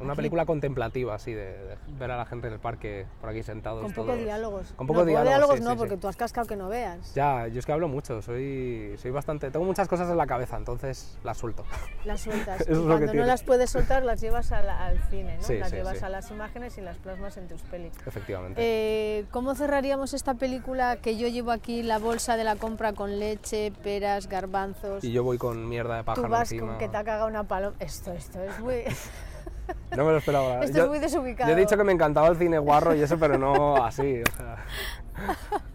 Una 0.00 0.14
película 0.14 0.46
contemplativa, 0.46 1.14
así, 1.14 1.32
de, 1.32 1.52
de 1.58 1.76
ver 1.98 2.10
a 2.10 2.16
la 2.16 2.24
gente 2.26 2.46
en 2.46 2.54
el 2.54 2.58
parque 2.60 3.06
por 3.20 3.30
aquí 3.30 3.42
sentados. 3.42 3.82
Con 3.82 3.92
pocos 3.92 4.18
diálogos. 4.18 4.72
Con 4.76 4.86
no, 4.86 4.92
pocos 4.92 5.06
diálogos. 5.06 5.28
diálogos 5.28 5.56
sí, 5.58 5.62
no, 5.64 5.70
sí, 5.72 5.76
porque 5.76 5.94
sí. 5.94 6.00
tú 6.00 6.08
has 6.08 6.16
cascado 6.16 6.46
que 6.46 6.56
no 6.56 6.68
veas. 6.68 7.14
Ya, 7.14 7.46
yo 7.48 7.58
es 7.58 7.66
que 7.66 7.72
hablo 7.72 7.88
mucho, 7.88 8.22
soy, 8.22 8.94
soy 8.98 9.10
bastante. 9.10 9.50
Tengo 9.50 9.64
muchas 9.66 9.88
cosas 9.88 10.08
en 10.10 10.16
la 10.16 10.26
cabeza, 10.26 10.56
entonces 10.56 11.18
las 11.24 11.36
suelto. 11.38 11.64
Las 12.04 12.20
sueltas. 12.22 12.60
Eso 12.62 12.70
y 12.70 12.74
es 12.74 12.80
cuando 12.80 13.06
no 13.06 13.12
tiene. 13.12 13.26
las 13.26 13.42
puedes 13.42 13.70
soltar, 13.70 14.02
las 14.04 14.20
llevas 14.20 14.50
la- 14.50 14.86
al 14.86 14.98
cine, 15.10 15.36
¿no? 15.36 15.42
Sí, 15.42 15.58
las 15.58 15.70
llevas 15.72 16.02
a 16.02 16.08
las 16.08 16.30
imágenes 16.30 16.78
y 16.78 16.80
las 16.80 16.96
plasmas 16.98 17.36
en 17.36 17.48
tus 17.48 17.62
pelis. 17.62 17.92
Efectivamente. 18.06 18.60
Eh, 18.62 19.26
¿Cómo 19.30 19.54
cerraríamos 19.54 20.14
esta 20.14 20.34
película 20.34 20.96
que 20.96 21.16
yo 21.18 21.28
llevo 21.28 21.50
aquí 21.50 21.82
la 21.82 21.98
bolsa 21.98 22.36
de 22.36 22.44
la 22.44 22.56
compra 22.56 22.92
con 22.92 23.18
leche, 23.18 23.72
peras, 23.82 24.28
garbanzos? 24.28 25.04
y 25.04 25.12
yo 25.12 25.22
voy 25.24 25.38
con 25.38 25.68
mierda 25.68 25.96
de 25.96 26.00
Tú 26.02 26.06
pájaro 26.06 26.28
vas 26.28 26.50
encima. 26.52 26.68
con 26.72 26.78
que 26.78 26.88
te 26.88 26.96
ha 26.96 27.04
cagado 27.04 27.26
una 27.28 27.44
paloma. 27.44 27.76
Esto, 27.80 28.12
esto 28.12 28.42
es 28.42 28.58
muy. 28.60 28.84
No 29.96 30.04
me 30.04 30.12
lo 30.12 30.18
esperaba. 30.18 30.64
Esto 30.64 30.76
yo, 30.78 30.84
es 30.84 30.88
muy 30.90 30.98
desubicado. 30.98 31.50
Yo 31.50 31.56
he 31.56 31.60
dicho 31.60 31.76
que 31.76 31.84
me 31.84 31.92
encantaba 31.92 32.28
el 32.28 32.36
cine 32.36 32.58
guarro 32.58 32.94
y 32.94 33.02
eso, 33.02 33.18
pero 33.18 33.38
no 33.38 33.76
así. 33.76 34.22
O 34.22 34.36
sea, 34.36 34.56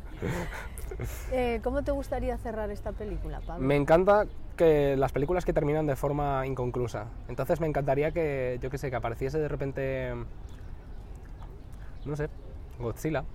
Eh, 1.31 1.60
¿Cómo 1.63 1.84
te 1.84 1.91
gustaría 1.91 2.38
cerrar 2.38 2.71
esta 2.71 2.91
película, 2.91 3.41
Pablo? 3.45 3.65
me 3.65 3.75
encanta 3.75 4.25
que 4.55 4.95
las 4.95 5.12
películas 5.12 5.43
que 5.43 5.51
terminan 5.53 5.86
de 5.86 5.95
forma 5.95 6.45
inconclusa. 6.47 7.08
Entonces 7.27 7.60
me 7.60 7.67
encantaría 7.67 8.12
que, 8.12 8.58
yo 8.62 8.69
qué 8.69 8.77
sé, 8.77 8.89
que 8.89 8.95
apareciese 8.95 9.38
de 9.38 9.47
repente, 9.47 10.13
no 12.05 12.15
sé, 12.15 12.29
Godzilla 12.79 13.25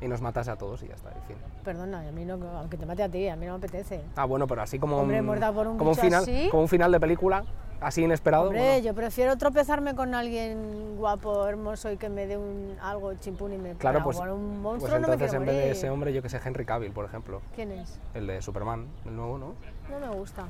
y 0.00 0.06
nos 0.06 0.22
matase 0.22 0.52
a 0.52 0.56
todos 0.56 0.82
y 0.84 0.88
ya 0.88 0.94
está, 0.94 1.10
y 1.10 1.26
fin. 1.26 1.36
Perdona, 1.64 2.06
a 2.06 2.12
mí 2.12 2.24
no, 2.24 2.34
aunque 2.56 2.76
te 2.76 2.86
mate 2.86 3.02
a 3.02 3.08
ti, 3.08 3.28
a 3.28 3.34
mí 3.34 3.46
no 3.46 3.58
me 3.58 3.66
apetece. 3.66 4.00
Ah, 4.14 4.24
bueno, 4.24 4.46
pero 4.46 4.62
así 4.62 4.78
como 4.78 4.98
Hombre, 4.98 5.20
un, 5.20 5.26
por 5.26 5.66
un 5.66 5.78
como 5.78 5.90
un 5.90 5.96
final, 5.96 6.22
así. 6.22 6.48
como 6.50 6.62
un 6.62 6.68
final 6.68 6.92
de 6.92 7.00
película, 7.00 7.44
así 7.80 8.02
inesperado. 8.02 8.44
Hombre, 8.48 8.60
bueno. 8.60 8.78
yo 8.84 8.94
prefiero 8.94 9.36
tropezarme 9.36 9.94
con 9.94 10.14
alguien 10.14 10.96
guapo, 10.96 11.46
hermoso 11.46 11.90
y 11.90 11.96
que 11.96 12.08
me 12.08 12.26
dé 12.26 12.36
un 12.36 12.76
algo 12.80 13.14
chimpún 13.14 13.52
y 13.52 13.58
me 13.58 13.74
Claro, 13.74 14.02
pues, 14.02 14.18
un 14.18 14.24
pues 14.26 14.38
monstruo 14.60 14.98
no 14.98 15.08
me 15.08 15.14
entonces 15.14 15.30
quiero 15.30 15.42
en 15.42 15.46
vez 15.46 15.54
de 15.54 15.60
morir. 15.62 15.72
ese 15.76 15.90
hombre, 15.90 16.12
yo 16.12 16.22
que 16.22 16.28
sé, 16.28 16.40
Henry 16.44 16.64
Cavill, 16.64 16.92
por 16.92 17.04
ejemplo, 17.04 17.40
¿Quién 17.54 17.72
es? 17.72 17.98
el 18.14 18.26
de 18.26 18.42
Superman, 18.42 18.86
el 19.04 19.16
nuevo, 19.16 19.38
¿no? 19.38 19.54
No 19.90 19.98
me 20.00 20.14
gusta. 20.14 20.48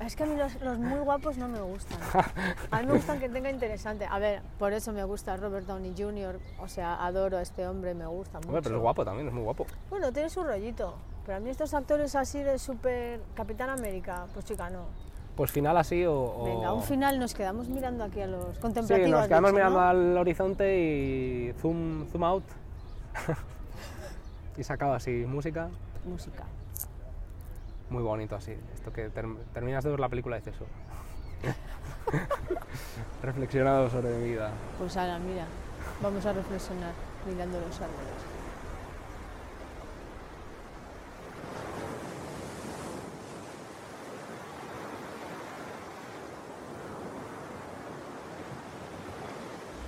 Es 0.00 0.14
que 0.14 0.22
a 0.22 0.26
mí 0.26 0.36
los, 0.36 0.60
los 0.60 0.78
muy 0.78 1.00
guapos 1.00 1.36
no 1.38 1.48
me 1.48 1.60
gustan. 1.60 1.98
A 2.70 2.80
mí 2.80 2.86
me 2.86 2.92
gustan 2.92 3.18
que 3.18 3.28
tenga 3.28 3.50
interesante. 3.50 4.06
A 4.08 4.20
ver, 4.20 4.42
por 4.56 4.72
eso 4.72 4.92
me 4.92 5.02
gusta 5.02 5.36
Robert 5.36 5.66
Downey 5.66 5.92
Jr. 5.98 6.38
O 6.60 6.68
sea, 6.68 7.04
adoro 7.04 7.36
a 7.36 7.42
este 7.42 7.66
hombre, 7.66 7.94
me 7.94 8.06
gusta 8.06 8.38
mucho. 8.38 8.48
Hombre, 8.50 8.62
pero 8.62 8.76
es 8.76 8.80
guapo 8.80 9.04
también, 9.04 9.26
es 9.26 9.34
muy 9.34 9.42
guapo. 9.42 9.66
Bueno, 9.90 10.12
tiene 10.12 10.30
su 10.30 10.44
rollito. 10.44 10.94
Pero 11.26 11.38
a 11.38 11.40
mí 11.40 11.50
estos 11.50 11.74
actores 11.74 12.14
así 12.14 12.40
de 12.40 12.60
super 12.60 13.20
Capitán 13.34 13.70
América, 13.70 14.26
pues 14.32 14.44
chica, 14.46 14.70
no. 14.70 14.84
Pues 15.38 15.52
final 15.52 15.76
así 15.76 16.04
o... 16.04 16.12
o- 16.14 16.44
Venga, 16.46 16.72
un 16.72 16.82
final 16.82 17.20
nos 17.20 17.32
quedamos 17.32 17.68
mirando 17.68 18.02
aquí 18.02 18.20
a 18.20 18.26
los 18.26 18.56
Sí, 18.56 18.60
contemplativos. 18.60 19.10
nos 19.12 19.20
has 19.20 19.28
quedamos 19.28 19.50
dicho, 19.52 19.56
mirando 19.56 19.80
¿no? 19.80 19.86
al 19.86 20.18
horizonte 20.18 20.80
y 20.80 21.52
zoom, 21.60 22.06
zoom 22.08 22.24
out. 22.24 22.42
y 24.58 24.64
se 24.64 24.72
acaba 24.72 24.96
así, 24.96 25.12
música, 25.28 25.68
Música. 26.04 26.42
muy 27.88 28.02
bonito 28.02 28.34
así. 28.34 28.52
Esto 28.74 28.92
que 28.92 29.10
term- 29.12 29.38
terminas 29.54 29.84
de 29.84 29.90
ver 29.90 30.00
la 30.00 30.08
película 30.08 30.38
y 30.38 30.40
dices 30.40 30.56
eso. 30.56 30.66
Reflexionado 33.22 33.88
sobre 33.90 34.10
mi 34.18 34.30
vida. 34.30 34.50
Pues 34.78 34.96
ahora, 34.96 35.20
mira, 35.20 35.44
vamos 36.02 36.26
a 36.26 36.32
reflexionar 36.32 36.92
mirando 37.30 37.60
los 37.60 37.74
árboles. 37.80 38.37